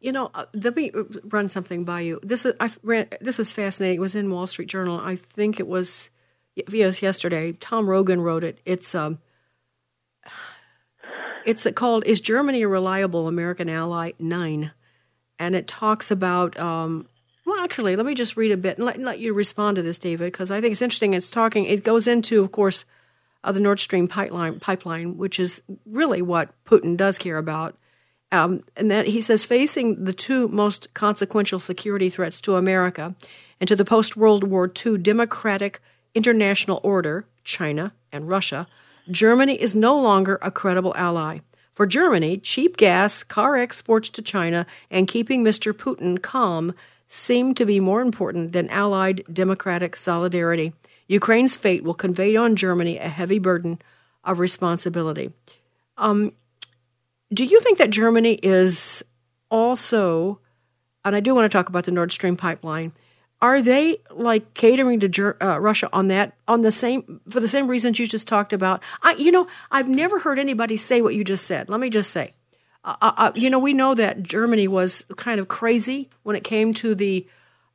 [0.00, 0.92] You know, uh, let me
[1.24, 2.20] run something by you.
[2.22, 3.08] This is I ran.
[3.20, 3.96] This was fascinating.
[3.96, 5.00] It was in Wall Street Journal.
[5.00, 6.10] I think it was
[6.54, 7.52] yes yesterday.
[7.52, 8.58] Tom Rogan wrote it.
[8.64, 9.18] It's um.
[11.44, 14.72] It's called "Is Germany a Reliable American Ally?" Nine,
[15.38, 17.06] and it talks about um,
[17.44, 19.98] well, actually, let me just read a bit and let, let you respond to this,
[19.98, 21.14] David, because I think it's interesting.
[21.14, 22.86] It's talking, it goes into, of course,
[23.42, 27.76] uh, the Nord Stream pipeline, pipeline, which is really what Putin does care about.
[28.32, 33.14] Um, and that he says, facing the two most consequential security threats to America
[33.60, 35.80] and to the post World War II democratic
[36.14, 38.66] international order, China and Russia,
[39.10, 41.40] Germany is no longer a credible ally.
[41.72, 45.72] For Germany, cheap gas, car exports to China, and keeping Mr.
[45.72, 46.72] Putin calm
[47.08, 50.72] seem to be more important than Allied democratic solidarity.
[51.08, 53.80] Ukraine's fate will convey on Germany a heavy burden
[54.22, 55.32] of responsibility.
[55.98, 56.32] Um,
[57.32, 59.04] do you think that Germany is
[59.50, 60.38] also,
[61.04, 62.92] and I do want to talk about the Nord Stream pipeline,
[63.44, 67.68] are they like catering to uh, Russia on that on the same for the same
[67.68, 68.82] reasons you just talked about?
[69.02, 71.68] I, you know, I've never heard anybody say what you just said.
[71.68, 72.32] Let me just say,
[72.84, 76.42] uh, uh, uh, you know, we know that Germany was kind of crazy when it
[76.42, 77.26] came to the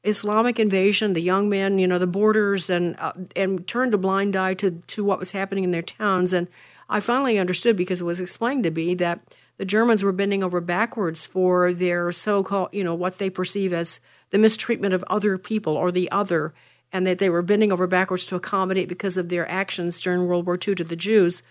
[0.04, 4.36] Islamic invasion, the young men, you know, the borders, and uh, and turned a blind
[4.36, 6.34] eye to to what was happening in their towns.
[6.34, 6.48] And
[6.90, 9.20] I finally understood because it was explained to me that
[9.58, 14.00] the Germans were bending over backwards for their so-called, you know, what they perceive as
[14.32, 16.54] the mistreatment of other people or the other,
[16.92, 20.46] and that they were bending over backwards to accommodate because of their actions during World
[20.46, 21.44] War II to the Jews.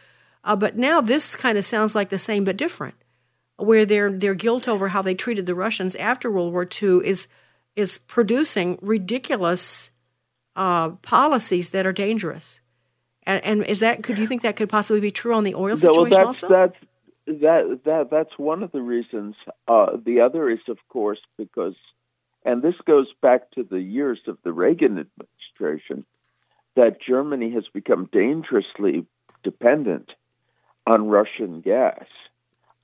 [0.44, 2.94] Uh, but now this kind of sounds like the same but different,
[3.56, 7.28] where their their guilt over how they treated the Russians after World War II is
[7.76, 9.90] is producing ridiculous
[10.56, 12.60] uh, policies that are dangerous.
[13.24, 15.76] And, and, is that could you think that could possibly be true on the oil
[15.76, 16.48] situation well, that's, also?
[16.48, 16.76] That's
[17.26, 19.36] that that that's one of the reasons.
[19.66, 21.74] Uh, the other is, of course, because
[22.44, 26.04] and this goes back to the years of the Reagan administration,
[26.76, 29.04] that Germany has become dangerously
[29.42, 30.12] dependent
[30.86, 32.04] on Russian gas.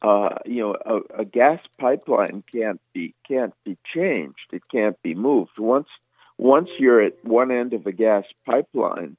[0.03, 4.49] Uh, you know, a, a, gas pipeline can't be can't be changed.
[4.53, 5.59] It can't be moved.
[5.59, 5.89] Once
[6.37, 9.17] once you're at one end of a gas pipeline,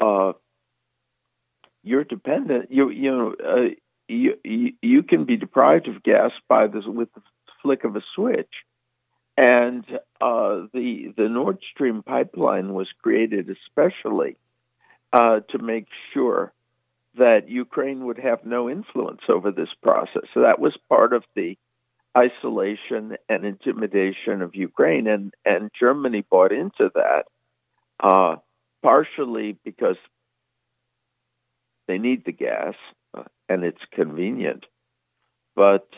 [0.00, 0.32] uh,
[1.82, 2.70] you're dependent.
[2.70, 3.74] You you know uh,
[4.08, 7.22] you, you you can be deprived of gas by this with the
[7.62, 8.52] flick of a switch.
[9.38, 9.84] And
[10.20, 14.36] uh, the the Nord Stream pipeline was created especially
[15.12, 16.52] uh, to make sure
[17.16, 20.24] that Ukraine would have no influence over this process.
[20.34, 21.56] So that was part of the
[22.16, 27.26] isolation and intimidation of Ukraine, and and Germany bought into that,
[28.02, 28.36] uh,
[28.82, 29.98] partially because
[31.86, 32.74] they need the gas
[33.16, 34.66] uh, and it's convenient,
[35.54, 35.88] but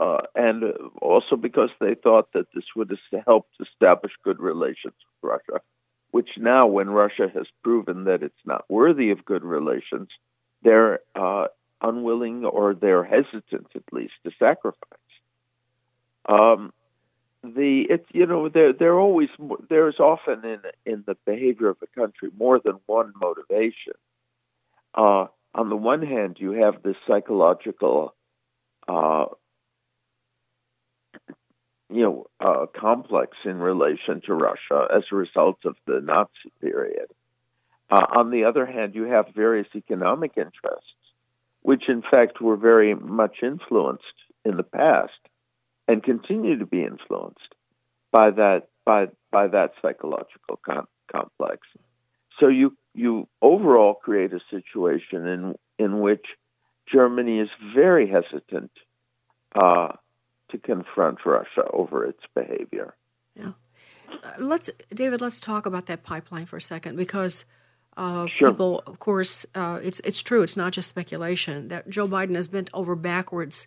[0.00, 0.64] uh, and
[1.02, 2.90] also because they thought that this would
[3.26, 5.60] help establish good relations with Russia,
[6.10, 10.08] which now, when Russia has proven that it's not worthy of good relations,
[10.62, 11.48] they're uh,
[11.82, 14.98] unwilling or they're hesitant, at least, to sacrifice.
[16.26, 16.72] Um,
[17.42, 19.28] the it's you know there there always
[19.68, 23.94] there's often in in the behavior of a country more than one motivation.
[24.94, 28.14] Uh, on the one hand, you have this psychological
[28.88, 29.26] uh,
[31.92, 37.06] you know, uh, complex in relation to Russia as a result of the Nazi period.
[37.90, 40.94] Uh, on the other hand, you have various economic interests,
[41.62, 44.04] which in fact were very much influenced
[44.44, 45.12] in the past
[45.88, 47.54] and continue to be influenced
[48.12, 51.66] by that by by that psychological com- complex.
[52.38, 56.24] So you you overall create a situation in in which
[56.92, 58.70] Germany is very hesitant
[59.54, 59.92] uh,
[60.50, 62.94] to confront Russia over its behavior.
[63.34, 63.52] Yeah.
[64.22, 65.20] Uh, let's, David.
[65.20, 67.44] Let's talk about that pipeline for a second because
[67.96, 68.50] uh, sure.
[68.50, 70.42] people, of course, uh, it's it's true.
[70.42, 73.66] It's not just speculation that Joe Biden has bent over backwards.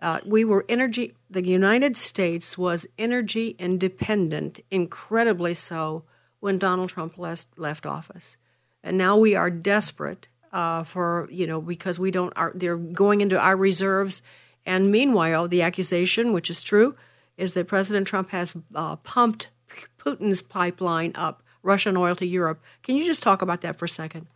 [0.00, 1.14] Uh, we were energy.
[1.30, 6.04] The United States was energy independent, incredibly so,
[6.40, 8.36] when Donald Trump left left office,
[8.82, 12.32] and now we are desperate uh, for you know because we don't.
[12.36, 14.22] Are, they're going into our reserves
[14.64, 16.94] and meanwhile, the accusation, which is true,
[17.36, 19.50] is that President Trump has uh, pumped
[19.98, 22.62] Putin's pipeline up Russian oil to Europe.
[22.82, 24.26] Can you just talk about that for a second?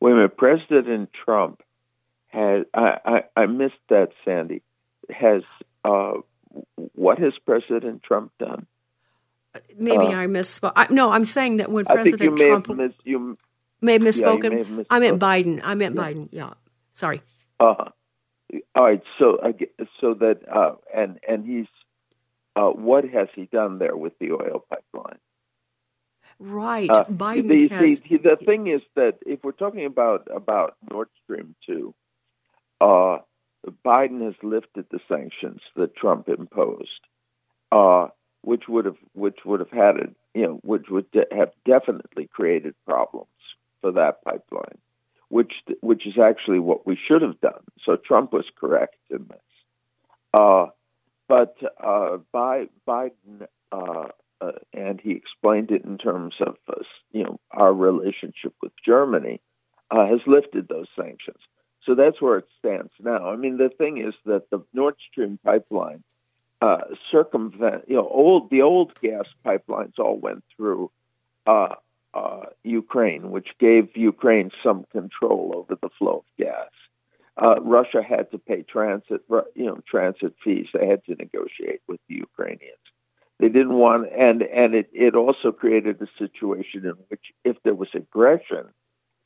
[0.00, 0.36] Wait a minute.
[0.36, 1.62] President Trump
[2.28, 4.62] has, I, I, I missed that, Sandy,
[5.10, 5.42] has,
[5.84, 6.14] uh,
[6.94, 8.66] what has President Trump done?
[9.76, 10.72] Maybe uh, I misspoke.
[10.76, 12.68] I, no, I'm saying that when President Trump.
[13.04, 13.38] You,
[13.80, 14.42] may have misspoken.
[14.42, 14.86] Yeah, may have misspoken.
[14.90, 15.60] I meant Biden.
[15.64, 16.02] I meant yeah.
[16.02, 16.28] Biden.
[16.30, 16.50] Yeah.
[16.92, 17.22] Sorry.
[17.58, 17.88] Uh-huh.
[18.74, 19.38] All right, so
[20.00, 21.66] so that uh, and and he's
[22.56, 25.18] uh, what has he done there with the oil pipeline?
[26.40, 28.00] Right, uh, Biden the, has.
[28.00, 31.94] The, the thing is that if we're talking about about Nord Stream two,
[32.80, 33.18] uh,
[33.84, 37.00] Biden has lifted the sanctions that Trump imposed,
[37.70, 38.08] uh,
[38.42, 42.28] which would have which would have had it, you know, which would de- have definitely
[42.32, 43.28] created problems
[43.82, 44.78] for that pipeline
[45.28, 47.62] which which is actually what we should have done.
[47.84, 49.38] So Trump was correct in this.
[50.32, 50.66] Uh,
[51.28, 54.08] but uh, Biden, uh,
[54.40, 59.40] uh and he explained it in terms of uh, you know our relationship with Germany,
[59.90, 61.40] uh, has lifted those sanctions.
[61.84, 63.30] So that's where it stands now.
[63.30, 66.02] I mean, the thing is that the Nord Stream pipeline
[67.12, 70.90] circumvent, you know, old the old gas pipelines all went through
[72.14, 76.70] uh, Ukraine, which gave Ukraine some control over the flow of gas.
[77.36, 79.20] Uh, Russia had to pay transit,
[79.54, 80.66] you know, transit fees.
[80.74, 82.78] They had to negotiate with the Ukrainians.
[83.38, 87.74] They didn't want, and and it it also created a situation in which, if there
[87.74, 88.64] was aggression,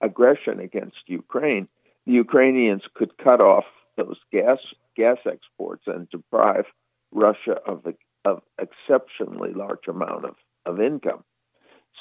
[0.02, 1.66] aggression against Ukraine,
[2.04, 3.64] the Ukrainians could cut off
[3.96, 4.58] those gas
[4.94, 6.66] gas exports and deprive
[7.10, 7.86] Russia of
[8.24, 10.34] of exceptionally large amount of,
[10.66, 11.24] of income.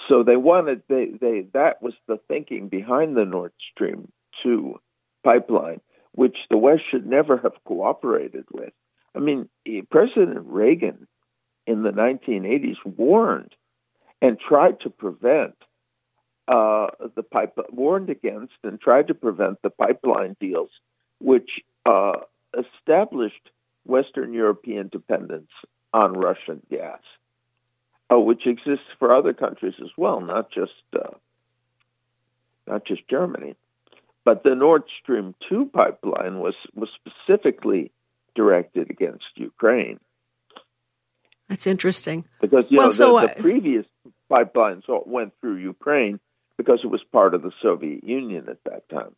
[0.07, 4.11] So they wanted they, they that was the thinking behind the Nord Stream
[4.43, 4.79] two
[5.23, 5.81] pipeline,
[6.13, 8.73] which the West should never have cooperated with.
[9.15, 9.49] I mean,
[9.89, 11.07] President Reagan
[11.67, 13.53] in the 1980s warned
[14.21, 15.55] and tried to prevent
[16.47, 20.69] uh, the pipe warned against and tried to prevent the pipeline deals,
[21.19, 21.49] which
[21.85, 22.13] uh,
[22.57, 23.49] established
[23.85, 25.49] Western European dependence
[25.93, 26.99] on Russian gas,
[28.11, 31.15] uh, which exists for other countries as well, not just uh,
[32.67, 33.55] not just Germany.
[34.23, 37.91] But the Nord Stream two pipeline was was specifically
[38.35, 39.99] directed against Ukraine.
[41.47, 42.25] That's interesting.
[42.39, 43.85] Because you well, know so, the, the previous
[44.29, 46.19] pipelines went through Ukraine
[46.57, 49.15] because it was part of the Soviet Union at that time.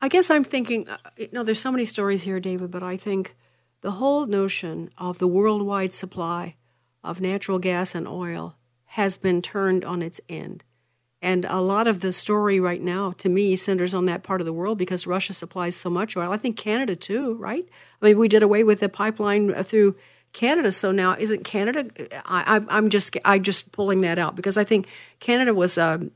[0.00, 2.96] I guess I'm thinking, uh, you know, there's so many stories here, David, but I
[2.96, 3.34] think
[3.80, 6.56] the whole notion of the worldwide supply
[7.06, 8.56] of natural gas and oil
[8.90, 10.64] has been turned on its end.
[11.22, 14.44] And a lot of the story right now, to me, centers on that part of
[14.44, 16.30] the world because Russia supplies so much oil.
[16.30, 17.66] I think Canada too, right?
[18.00, 19.96] I mean, we did away with the pipeline uh, through
[20.32, 21.86] Canada, so now isn't Canada?
[22.26, 24.86] I, am just I just pulling that out because I think
[25.18, 26.10] Canada was um,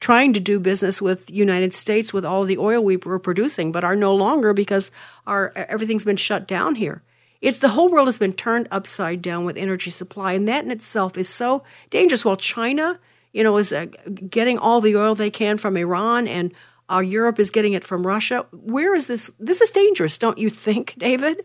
[0.00, 3.82] trying to do business with United States with all the oil we were producing, but
[3.82, 4.92] are no longer because
[5.26, 7.02] our everything's been shut down here.
[7.40, 10.70] It's the whole world has been turned upside down with energy supply, and that in
[10.70, 12.24] itself is so dangerous.
[12.24, 12.98] While China,
[13.32, 13.86] you know, is uh,
[14.28, 16.52] getting all the oil they can from Iran, and
[16.90, 18.46] uh, Europe is getting it from Russia.
[18.52, 19.32] Where is this?
[19.38, 21.44] This is dangerous, don't you think, David?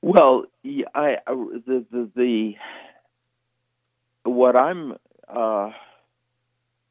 [0.00, 1.34] Well, I, I
[1.66, 2.54] the, the the
[4.24, 4.96] what I'm.
[5.28, 5.70] Uh,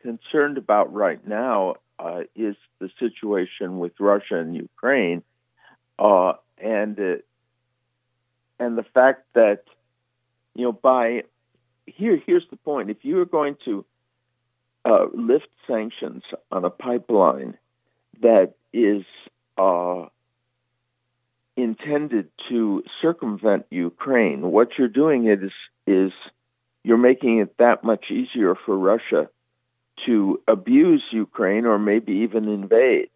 [0.03, 5.23] concerned about right now uh, is the situation with Russia and Ukraine,
[5.97, 6.33] uh,
[6.63, 7.15] and uh,
[8.59, 9.63] and the fact that
[10.55, 11.23] you know by
[11.85, 13.85] here here's the point: if you are going to
[14.85, 17.57] uh, lift sanctions on a pipeline
[18.21, 19.03] that is
[19.57, 20.05] uh,
[21.55, 25.51] intended to circumvent Ukraine, what you're doing is
[25.85, 26.11] is
[26.83, 29.29] you're making it that much easier for Russia
[30.05, 33.09] to abuse Ukraine or maybe even invade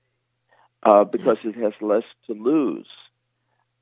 [0.84, 2.88] uh, because it has less to lose.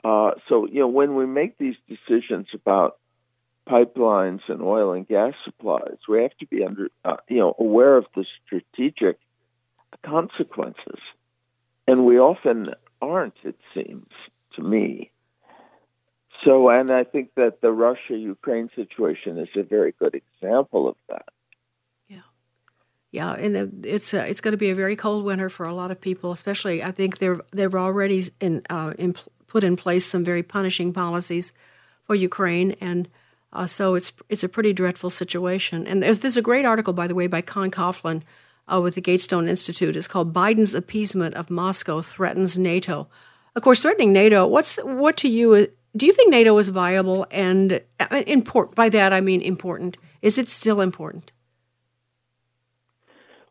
[0.06, 3.00] Uh, so, you know, when we make these decisions about
[3.68, 7.98] pipelines and oil and gas supplies, we have to be under, uh, you know, aware
[7.98, 9.18] of the strategic
[10.04, 11.00] consequences,
[11.88, 12.66] and we often
[13.02, 13.34] aren't.
[13.44, 14.12] It seems
[14.56, 15.10] to me.
[16.44, 21.30] So, and I think that the Russia-Ukraine situation is a very good example of that.
[22.08, 22.20] Yeah,
[23.10, 25.90] Yeah, and it's uh, it's going to be a very cold winter for a lot
[25.90, 29.16] of people, especially I think they're they've already in, uh, in
[29.56, 31.54] put in place some very punishing policies
[32.04, 33.08] for Ukraine, and
[33.54, 35.88] uh, so it's it's a pretty dreadful situation.
[35.88, 38.22] And there's there's a great article, by the way, by Con Coughlin
[38.68, 39.96] uh, with the Gatestone Institute.
[39.96, 43.08] It's called "Biden's Appeasement of Moscow Threatens NATO."
[43.56, 44.46] Of course, threatening NATO.
[44.46, 45.70] What's the, what to you?
[45.96, 48.76] Do you think NATO is viable and uh, important?
[48.76, 49.96] By that I mean important.
[50.22, 51.32] Is it still important?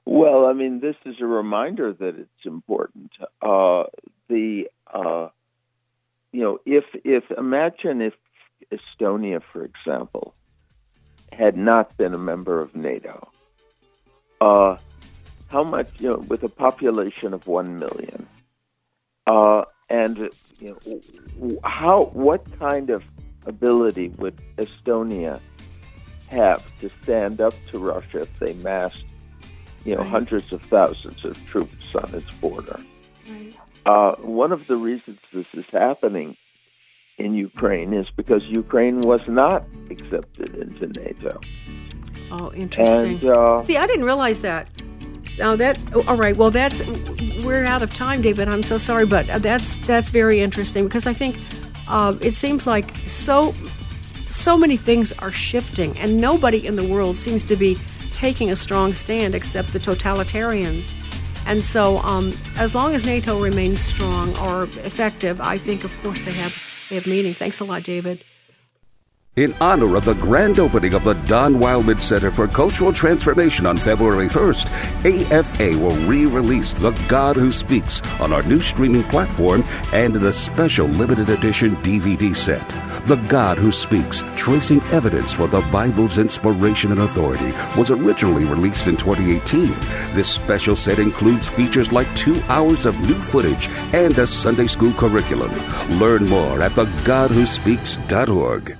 [0.04, 3.12] Well, I mean, this is a reminder that it's important.
[3.40, 3.84] Uh,
[4.28, 5.28] the uh,
[6.34, 8.14] you know, if if imagine if
[8.72, 10.34] Estonia, for example,
[11.32, 13.28] had not been a member of NATO,
[14.40, 14.76] uh,
[15.48, 18.26] how much you know, with a population of one million,
[19.28, 20.28] uh, and
[20.58, 23.04] you know, how what kind of
[23.46, 25.40] ability would Estonia
[26.26, 29.04] have to stand up to Russia if they massed
[29.84, 32.80] you know, hundreds of thousands of troops on its border.
[33.86, 36.36] Uh, one of the reasons this is happening
[37.18, 41.40] in Ukraine is because Ukraine was not accepted into NATO.
[42.30, 43.16] Oh, interesting.
[43.16, 44.70] And, uh, See, I didn't realize that.
[45.38, 45.78] Now that
[46.08, 46.36] all right.
[46.36, 46.80] Well, that's
[47.44, 48.48] we're out of time, David.
[48.48, 51.38] I'm so sorry, but that's that's very interesting because I think
[51.88, 53.52] uh, it seems like so
[54.26, 57.76] so many things are shifting, and nobody in the world seems to be
[58.12, 60.94] taking a strong stand except the totalitarians.
[61.46, 66.22] And so, um, as long as NATO remains strong or effective, I think, of course,
[66.22, 66.54] they have
[66.88, 67.34] they have meaning.
[67.34, 68.24] Thanks a lot, David.
[69.36, 73.76] In honor of the grand opening of the Don Wildman Center for Cultural Transformation on
[73.76, 79.64] February 1st, AFA will re release The God Who Speaks on our new streaming platform
[79.92, 82.62] and in a special limited edition DVD set.
[83.06, 88.88] The God Who Speaks, Tracing Evidence for the Bible's Inspiration and Authority, was originally released
[88.88, 89.68] in 2018.
[90.14, 94.94] This special set includes features like two hours of new footage and a Sunday school
[94.94, 95.52] curriculum.
[95.98, 98.78] Learn more at thegodwhospeaks.org.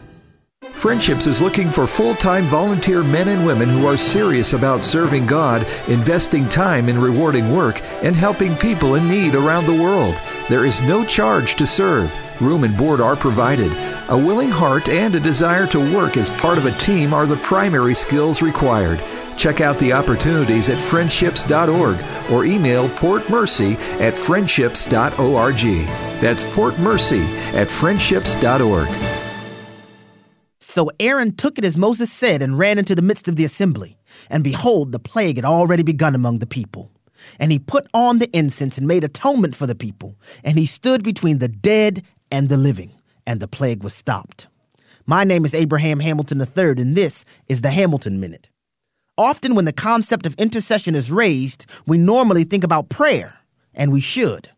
[0.73, 5.27] Friendships is looking for full time volunteer men and women who are serious about serving
[5.27, 10.15] God, investing time in rewarding work, and helping people in need around the world.
[10.49, 12.11] There is no charge to serve.
[12.41, 13.71] Room and board are provided.
[14.11, 17.37] A willing heart and a desire to work as part of a team are the
[17.37, 19.03] primary skills required.
[19.39, 21.97] Check out the opportunities at friendships.org
[22.31, 25.87] or email portmercy at friendships.org.
[26.21, 27.25] That's portmercy
[27.55, 28.89] at friendships.org.
[30.61, 33.97] So Aaron took it as Moses said and ran into the midst of the assembly.
[34.29, 36.91] And behold, the plague had already begun among the people.
[37.39, 40.17] And he put on the incense and made atonement for the people.
[40.43, 42.93] And he stood between the dead and the living.
[43.27, 44.49] And the plague was stopped.
[45.07, 48.49] My name is Abraham Hamilton III, and this is the Hamilton Minute.
[49.17, 53.39] Often, when the concept of intercession is raised, we normally think about prayer,
[53.75, 54.51] and we should.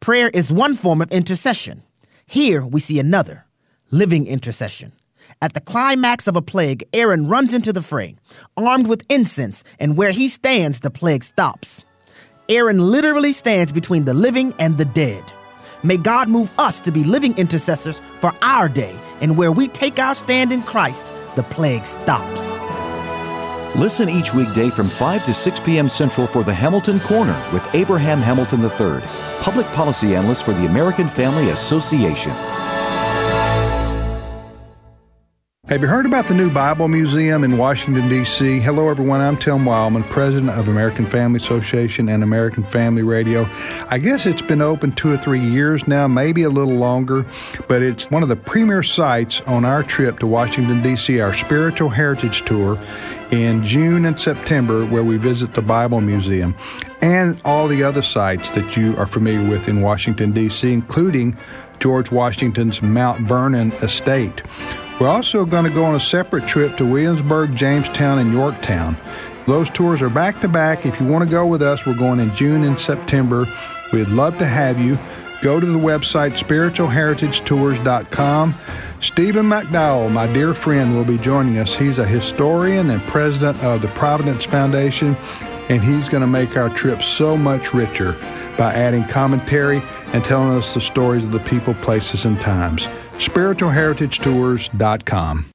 [0.00, 1.82] Prayer is one form of intercession.
[2.26, 3.46] Here we see another
[3.90, 4.92] living intercession.
[5.42, 8.16] At the climax of a plague, Aaron runs into the fray,
[8.56, 11.82] armed with incense, and where he stands, the plague stops.
[12.48, 15.22] Aaron literally stands between the living and the dead.
[15.82, 19.98] May God move us to be living intercessors for our day, and where we take
[19.98, 22.40] our stand in Christ, the plague stops.
[23.80, 25.88] Listen each weekday from 5 to 6 p.m.
[25.88, 29.00] Central for the Hamilton Corner with Abraham Hamilton III,
[29.40, 32.32] public policy analyst for the American Family Association.
[35.70, 38.58] Have you heard about the new Bible Museum in Washington, D.C.?
[38.58, 39.20] Hello, everyone.
[39.20, 43.48] I'm Tim Wildmon, president of American Family Association and American Family Radio.
[43.88, 47.24] I guess it's been open two or three years now, maybe a little longer,
[47.68, 51.90] but it's one of the premier sites on our trip to Washington, D.C., our Spiritual
[51.90, 52.76] Heritage Tour
[53.30, 56.52] in June and September, where we visit the Bible Museum
[57.00, 61.38] and all the other sites that you are familiar with in Washington, D.C., including
[61.78, 64.42] George Washington's Mount Vernon estate.
[65.00, 68.98] We're also going to go on a separate trip to Williamsburg, Jamestown, and Yorktown.
[69.46, 70.84] Those tours are back to back.
[70.84, 73.46] If you want to go with us, we're going in June and September.
[73.94, 74.98] We'd love to have you.
[75.40, 78.54] Go to the website spiritualheritagetours.com.
[79.00, 81.74] Stephen McDowell, my dear friend, will be joining us.
[81.74, 85.16] He's a historian and president of the Providence Foundation,
[85.70, 88.14] and he's going to make our trip so much richer
[88.60, 89.82] by adding commentary
[90.12, 92.86] and telling us the stories of the people, places, and times
[93.16, 95.50] spiritualheritagetours.com.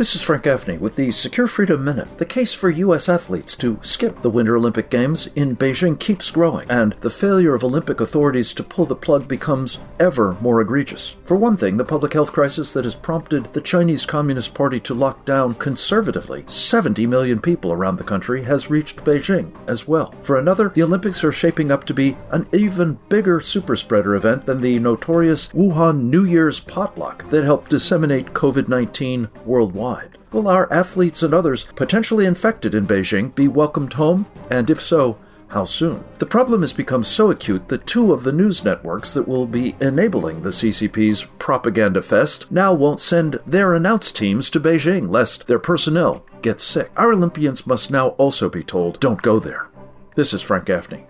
[0.00, 2.16] This is Frank Gaffney with the Secure Freedom Minute.
[2.16, 3.06] The case for U.S.
[3.06, 7.62] athletes to skip the Winter Olympic Games in Beijing keeps growing, and the failure of
[7.62, 11.16] Olympic authorities to pull the plug becomes ever more egregious.
[11.26, 14.94] For one thing, the public health crisis that has prompted the Chinese Communist Party to
[14.94, 20.14] lock down conservatively 70 million people around the country has reached Beijing as well.
[20.22, 24.62] For another, the Olympics are shaping up to be an even bigger superspreader event than
[24.62, 29.89] the notorious Wuhan New Year's potluck that helped disseminate COVID 19 worldwide.
[30.32, 34.26] Will our athletes and others potentially infected in Beijing be welcomed home?
[34.50, 35.18] And if so,
[35.48, 36.04] how soon?
[36.18, 39.74] The problem has become so acute that two of the news networks that will be
[39.80, 45.58] enabling the CCP's propaganda fest now won't send their announced teams to Beijing lest their
[45.58, 46.90] personnel get sick.
[46.96, 49.68] Our Olympians must now also be told, don't go there.
[50.14, 51.06] This is Frank Gaffney.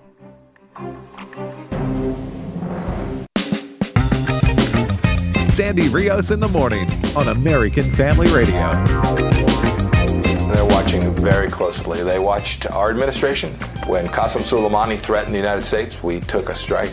[5.60, 8.70] Sandy Rios in the morning on American Family Radio.
[10.50, 12.02] They're watching very closely.
[12.02, 13.50] They watched our administration.
[13.86, 16.88] When Qasem Soleimani threatened the United States, we took a strike.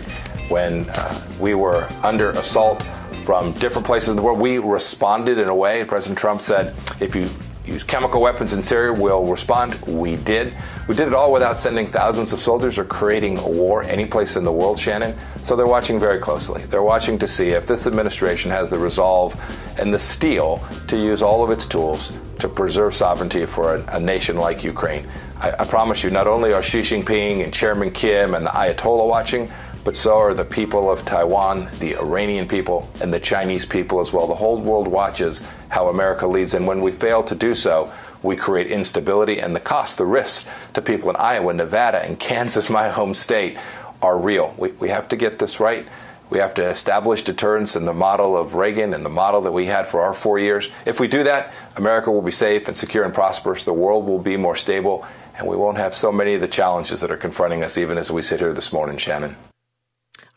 [0.50, 2.84] When uh, we were under assault
[3.24, 5.86] from different places in the world, we responded in a way.
[5.86, 7.30] President Trump said, if you
[7.68, 9.76] use chemical weapons in Syria, we'll respond.
[9.86, 10.56] We did.
[10.88, 14.36] We did it all without sending thousands of soldiers or creating a war any place
[14.36, 15.18] in the world, Shannon.
[15.44, 16.64] So they're watching very closely.
[16.64, 19.40] They're watching to see if this administration has the resolve
[19.78, 24.00] and the steel to use all of its tools to preserve sovereignty for a, a
[24.00, 25.08] nation like Ukraine.
[25.40, 29.08] I, I promise you, not only are Xi Jinping and Chairman Kim and the Ayatollah
[29.08, 29.52] watching,
[29.88, 34.12] but so are the people of Taiwan, the Iranian people, and the Chinese people as
[34.12, 34.28] well.
[34.28, 38.36] The whole world watches how America leads, and when we fail to do so, we
[38.36, 42.90] create instability and the cost, the risks to people in Iowa, Nevada, and Kansas, my
[42.90, 43.58] home state,
[44.02, 44.54] are real.
[44.58, 45.88] We, we have to get this right.
[46.30, 49.68] We have to establish deterrence in the model of Reagan and the model that we
[49.68, 50.68] had for our four years.
[50.86, 53.64] If we do that, America will be safe and secure and prosperous.
[53.64, 55.08] The world will be more stable,
[55.38, 58.12] and we won't have so many of the challenges that are confronting us even as
[58.12, 59.38] we sit here this morning, Shannon.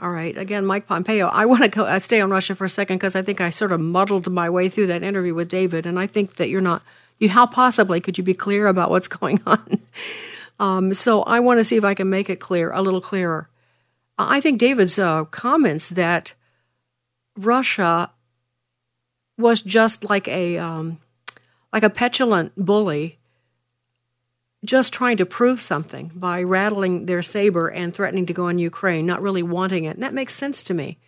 [0.00, 0.36] All right.
[0.36, 1.26] Again, Mike Pompeo.
[1.26, 3.70] I want to uh, stay on Russia for a second because I think I sort
[3.70, 6.82] of muddled my way through that interview with David, and I think that you're not.
[7.18, 9.80] You, how possibly could you be clear about what's going on?
[10.58, 13.50] um, so I want to see if I can make it clear, a little clearer.
[14.18, 16.34] I think David's uh, comments that
[17.36, 18.10] Russia
[19.38, 20.98] was just like a um,
[21.72, 23.18] like a petulant bully,
[24.64, 29.06] just trying to prove something by rattling their saber and threatening to go on Ukraine,
[29.06, 29.96] not really wanting it.
[29.96, 30.98] And that makes sense to me.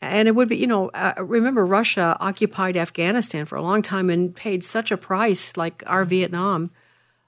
[0.00, 4.10] And it would be, you know, uh, remember Russia occupied Afghanistan for a long time
[4.10, 6.70] and paid such a price, like our Vietnam,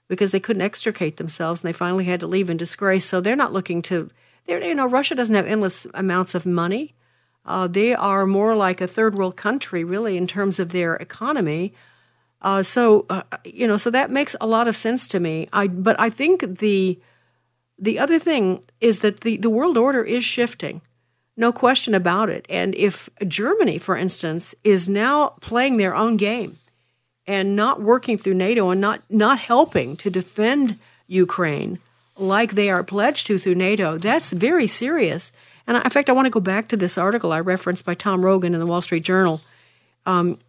[0.07, 3.05] because they couldn't extricate themselves and they finally had to leave in disgrace.
[3.05, 4.09] So they're not looking to
[4.49, 6.95] they're, you know, Russia doesn't have endless amounts of money.
[7.45, 11.73] Uh, they are more like a third world country, really, in terms of their economy.
[12.41, 15.49] Uh, so, uh, you know, so that makes a lot of sense to me.
[15.51, 16.99] I, but I think the
[17.81, 20.81] the other thing is that the, the world order is shifting,
[21.37, 22.45] no question about it.
[22.49, 26.57] And if Germany, for instance, is now playing their own game
[27.25, 30.77] and not working through NATO and not not helping to defend
[31.07, 31.79] Ukraine,
[32.17, 35.31] like they are pledged to through NATO, that's very serious.
[35.65, 38.25] And in fact, I want to go back to this article I referenced by Tom
[38.25, 39.39] Rogan in the Wall Street Journal.
[40.05, 40.39] Um,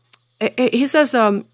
[0.57, 1.45] he says, um,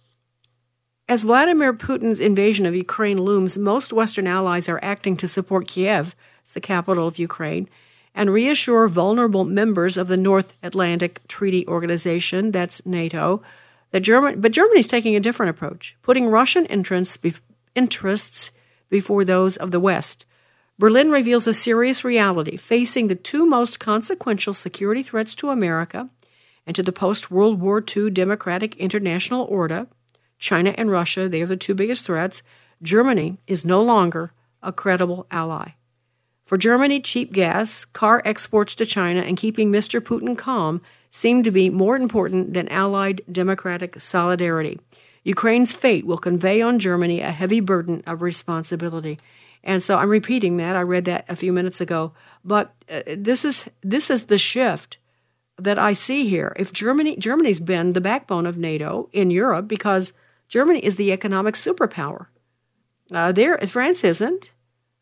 [1.08, 6.16] as Vladimir Putin's invasion of Ukraine looms, most Western allies are acting to support Kiev,
[6.52, 7.68] the capital of Ukraine,
[8.14, 13.42] and reassure vulnerable members of the North Atlantic Treaty Organization, that's NATO,
[13.90, 17.18] that German, but Germany's taking a different approach, putting Russian interests,
[17.74, 18.50] interests
[18.88, 20.24] before those of the West.
[20.78, 26.08] Berlin reveals a serious reality facing the two most consequential security threats to America
[26.66, 29.86] and to the post World War II democratic international order
[30.38, 32.42] China and Russia, they are the two biggest threats.
[32.82, 34.32] Germany is no longer
[34.62, 35.70] a credible ally.
[36.42, 40.00] For Germany, cheap gas, car exports to China, and keeping Mr.
[40.00, 40.80] Putin calm
[41.10, 44.78] seem to be more important than Allied democratic solidarity.
[45.24, 49.18] Ukraine's fate will convey on Germany a heavy burden of responsibility.
[49.64, 50.76] And so I'm repeating that.
[50.76, 52.12] I read that a few minutes ago.
[52.44, 54.98] But uh, this is this is the shift
[55.58, 56.52] that I see here.
[56.56, 60.12] If Germany Germany's been the backbone of NATO in Europe because
[60.48, 62.26] Germany is the economic superpower.
[63.12, 64.52] Uh, there, France isn't.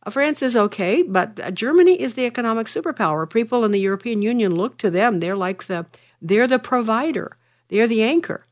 [0.04, 3.28] Uh, France is okay, but uh, Germany is the economic superpower.
[3.28, 5.20] People in the European Union look to them.
[5.20, 5.86] They're like the
[6.20, 7.36] they're the provider.
[7.68, 8.46] They're the anchor.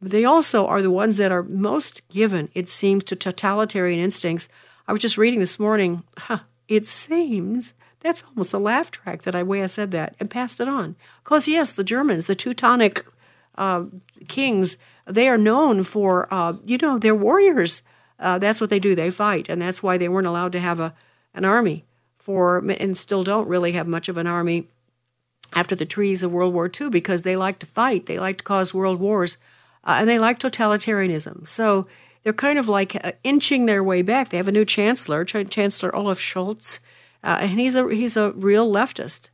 [0.00, 4.48] They also are the ones that are most given, it seems, to totalitarian instincts.
[4.86, 7.72] I was just reading this morning, huh, it seems
[8.04, 10.94] that's almost a laugh track that I way I said that and passed it on.
[11.24, 13.04] Because yes, the Germans, the Teutonic
[13.56, 13.84] uh,
[14.28, 14.76] kings,
[15.06, 17.82] they are known for uh, you know they're warriors.
[18.18, 18.94] Uh, that's what they do.
[18.94, 20.94] They fight, and that's why they weren't allowed to have a
[21.34, 21.84] an army
[22.14, 24.68] for and still don't really have much of an army
[25.52, 28.06] after the treaties of World War II because they like to fight.
[28.06, 29.36] They like to cause world wars
[29.84, 31.46] uh, and they like totalitarianism.
[31.46, 31.86] So
[32.22, 34.30] they're kind of like uh, inching their way back.
[34.30, 36.78] They have a new chancellor, Ch- Chancellor Olaf Scholz,
[37.22, 39.28] uh, and he's a he's a real leftist.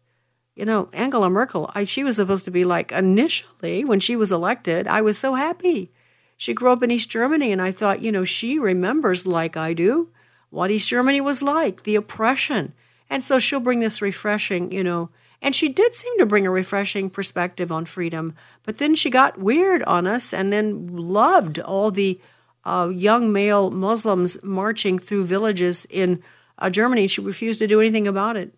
[0.61, 4.31] You know, Angela Merkel, I, she was supposed to be like initially when she was
[4.31, 4.87] elected.
[4.87, 5.91] I was so happy.
[6.37, 9.73] She grew up in East Germany, and I thought, you know, she remembers like I
[9.73, 10.11] do
[10.51, 12.75] what East Germany was like, the oppression,
[13.09, 15.09] and so she'll bring this refreshing, you know,
[15.41, 18.35] and she did seem to bring a refreshing perspective on freedom.
[18.63, 22.21] But then she got weird on us and then loved all the
[22.67, 26.23] uh, young male Muslims marching through villages in
[26.59, 27.07] uh, Germany.
[27.07, 28.53] She refused to do anything about it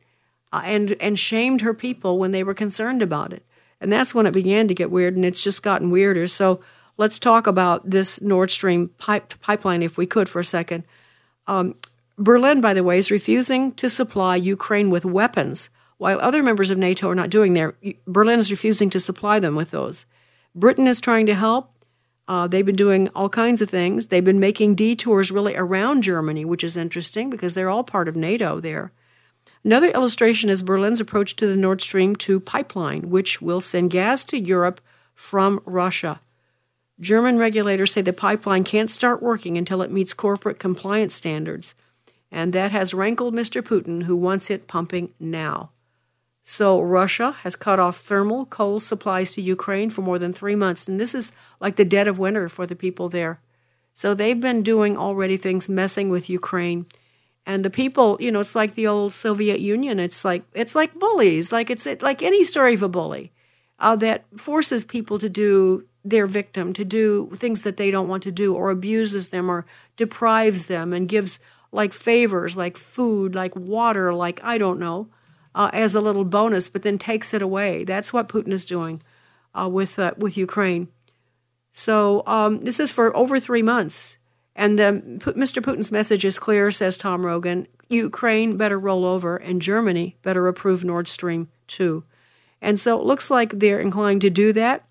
[0.53, 3.45] and, and shamed her people when they were concerned about it.
[3.81, 6.29] And that's when it began to get weird, and it's just gotten weirder.
[6.29, 6.61] So
[6.97, 10.85] let's talk about this Nord Stream pipe, pipeline, if we could, for a second.
[11.47, 11.75] Um,
[12.17, 15.71] Berlin, by the way, is refusing to supply Ukraine with weapons
[16.03, 17.75] while other members of NATO are not doing their,
[18.09, 20.05] Berlin is refusing to supply them with those.
[20.53, 21.71] Britain is trying to help.
[22.27, 24.09] Uh, they've been doing all kinds of things.
[24.09, 28.17] They've been making detours really around Germany, which is interesting because they're all part of
[28.17, 28.91] NATO there.
[29.65, 34.25] Another illustration is Berlin's approach to the Nord Stream 2 pipeline, which will send gas
[34.25, 34.81] to Europe
[35.15, 36.21] from Russia.
[36.99, 41.77] German regulators say the pipeline can't start working until it meets corporate compliance standards,
[42.31, 43.63] and that has rankled Mr.
[43.63, 45.71] Putin, who wants it pumping now.
[46.43, 50.89] So Russia has cut off thermal coal supplies to Ukraine for more than three months,
[50.89, 53.39] and this is like the dead of winter for the people there.
[53.95, 56.87] So they've been doing already things messing with Ukraine.
[57.45, 59.99] And the people, you know, it's like the old Soviet Union.
[59.99, 63.33] It's like it's like bullies, like it's like any story of a bully
[63.79, 68.23] uh, that forces people to do their victim to do things that they don't want
[68.25, 69.65] to do, or abuses them, or
[69.97, 71.39] deprives them, and gives
[71.73, 75.09] like favors, like food, like water, like I don't know,
[75.55, 77.85] uh, as a little bonus, but then takes it away.
[77.85, 79.03] That's what Putin is doing
[79.55, 80.89] uh, with uh, with Ukraine.
[81.73, 84.19] So um, this is for over three months.
[84.55, 85.63] And the, Mr.
[85.63, 87.67] Putin's message is clear, says Tom Rogan.
[87.89, 92.05] Ukraine better roll over, and Germany better approve Nord Stream 2.
[92.61, 94.85] And so it looks like they're inclined to do that.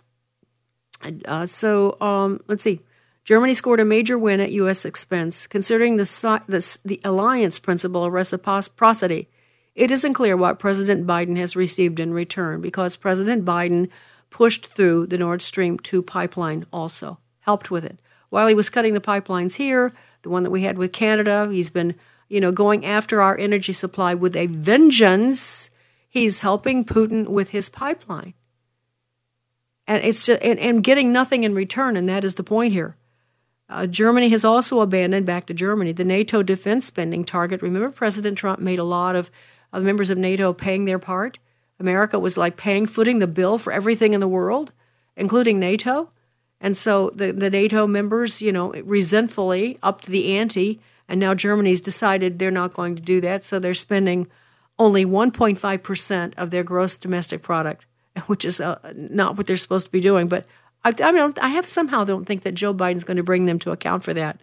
[1.26, 2.82] Uh, so um, let's see.
[3.24, 4.84] Germany scored a major win at U.S.
[4.84, 5.46] expense.
[5.48, 9.30] Considering the, the, the alliance principle of reciprocity,
[9.76, 13.90] it isn't clear what President Biden has received in return because President Biden
[14.30, 18.00] pushed through the Nord Stream 2 pipeline also, helped with it.
[18.32, 21.70] While he was cutting the pipelines here, the one that we had with Canada, he's
[21.70, 21.96] been,
[22.30, 25.70] you know, going after our energy supply with a vengeance.
[26.10, 28.34] He's helping Putin with his pipeline.
[29.86, 32.96] And it's just, and, and getting nothing in return, and that is the point here.
[33.68, 37.62] Uh, Germany has also abandoned, back to Germany, the NATO defense spending target.
[37.62, 39.30] Remember, President Trump made a lot of
[39.74, 41.38] uh, members of NATO paying their part?
[41.82, 44.72] America was like paying, footing the bill for everything in the world,
[45.18, 46.12] including NATO.
[46.62, 51.82] And so the, the NATO members, you know, resentfully upped the ante, and now Germany's
[51.82, 53.44] decided they're not going to do that.
[53.44, 54.28] So they're spending
[54.78, 57.86] only 1.5% of their gross domestic product,
[58.28, 60.28] which is uh, not what they're supposed to be doing.
[60.28, 60.46] But
[60.86, 63.60] I, I, mean, I have somehow don't think that Joe Biden's going to bring them
[63.60, 64.40] to account for that.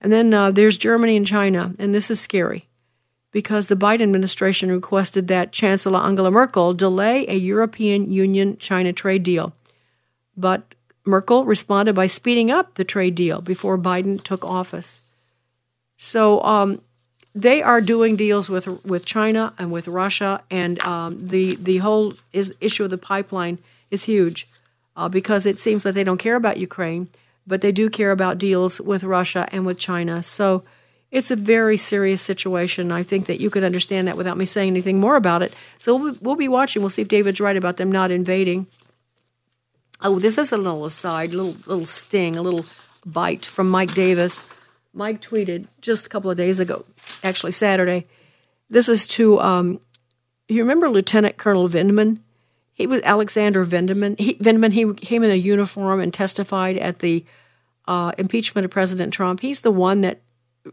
[0.00, 2.68] And then uh, there's Germany and China, and this is scary
[3.32, 9.22] because the Biden administration requested that Chancellor Angela Merkel delay a European Union China trade
[9.22, 9.52] deal.
[10.36, 10.74] But
[11.10, 15.00] Merkel responded by speeding up the trade deal before Biden took office.
[15.98, 16.80] So um,
[17.34, 22.14] they are doing deals with with China and with Russia, and um, the the whole
[22.32, 23.58] is, issue of the pipeline
[23.90, 24.48] is huge
[24.96, 27.08] uh, because it seems that they don't care about Ukraine,
[27.46, 30.22] but they do care about deals with Russia and with China.
[30.22, 30.62] So
[31.10, 32.92] it's a very serious situation.
[32.92, 35.52] I think that you could understand that without me saying anything more about it.
[35.78, 36.82] So we'll, we'll be watching.
[36.82, 38.66] We'll see if David's right about them not invading.
[40.02, 42.64] Oh, this is a little aside, little little sting, a little
[43.04, 44.48] bite from Mike Davis.
[44.94, 46.84] Mike tweeted just a couple of days ago,
[47.22, 48.06] actually Saturday.
[48.68, 49.80] This is to um,
[50.48, 52.18] you remember Lieutenant Colonel Vindman?
[52.72, 54.18] He was Alexander Vindman.
[54.18, 54.72] He, Vindman.
[54.72, 57.24] He came in a uniform and testified at the
[57.86, 59.40] uh, impeachment of President Trump.
[59.40, 60.20] He's the one that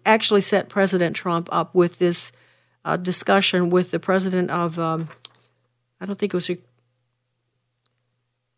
[0.05, 2.31] actually set President Trump up with this
[2.85, 4.79] uh, discussion with the president of.
[4.79, 5.09] Um,
[5.99, 6.49] I don't think it was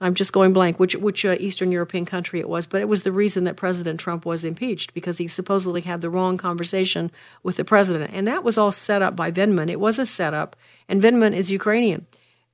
[0.02, 3.04] I'm just going blank which which uh, Eastern European country it was, but it was
[3.04, 7.12] the reason that President Trump was impeached because he supposedly had the wrong conversation
[7.44, 9.70] with the president, and that was all set up by Vindman.
[9.70, 10.56] It was a setup,
[10.88, 12.06] and Vindman is Ukrainian,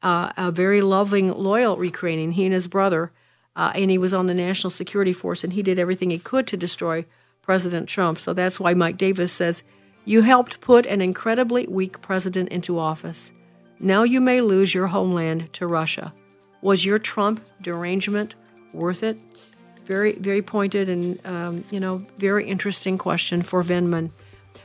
[0.02, 2.32] uh, a very loving, loyal Ukrainian.
[2.32, 3.12] He and his brother,
[3.56, 6.48] uh, and he was on the National Security Force, and he did everything he could
[6.48, 7.06] to destroy
[7.44, 8.18] President Trump.
[8.20, 9.62] So that's why Mike Davis says,
[10.04, 13.34] "You helped put an incredibly weak president into office.
[13.80, 16.12] Now you may lose your homeland to Russia."
[16.66, 18.34] Was your Trump derangement
[18.74, 19.22] worth it?
[19.86, 24.10] Very, very pointed and, um, you know, very interesting question for Vindman.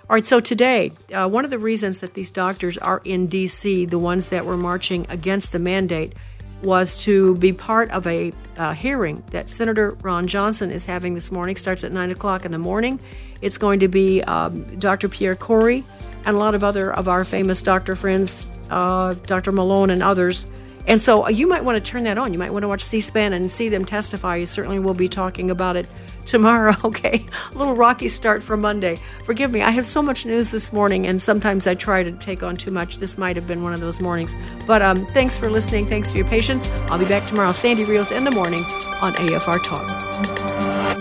[0.09, 3.85] All right, so today, uh, one of the reasons that these doctors are in D.C.,
[3.85, 6.15] the ones that were marching against the mandate,
[6.63, 11.31] was to be part of a uh, hearing that Senator Ron Johnson is having this
[11.31, 11.55] morning.
[11.57, 12.99] Starts at 9 o'clock in the morning.
[13.43, 15.11] It's going to be um, Dr.
[15.11, 15.85] Pierre Kory
[16.25, 19.53] and a lot of other of our famous doctor friends, uh, Dr.
[19.53, 20.51] Malone and others,
[20.87, 22.33] and so uh, you might want to turn that on.
[22.33, 24.37] You might want to watch C SPAN and see them testify.
[24.37, 25.89] You certainly will be talking about it
[26.26, 27.24] tomorrow, okay?
[27.55, 28.97] A little rocky start for Monday.
[29.24, 32.43] Forgive me, I have so much news this morning, and sometimes I try to take
[32.43, 32.99] on too much.
[32.99, 34.35] This might have been one of those mornings.
[34.66, 35.87] But um, thanks for listening.
[35.87, 36.68] Thanks for your patience.
[36.91, 38.64] I'll be back tomorrow, Sandy Rios in the morning
[39.03, 40.97] on AFR Talk.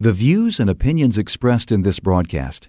[0.00, 2.68] The views and opinions expressed in this broadcast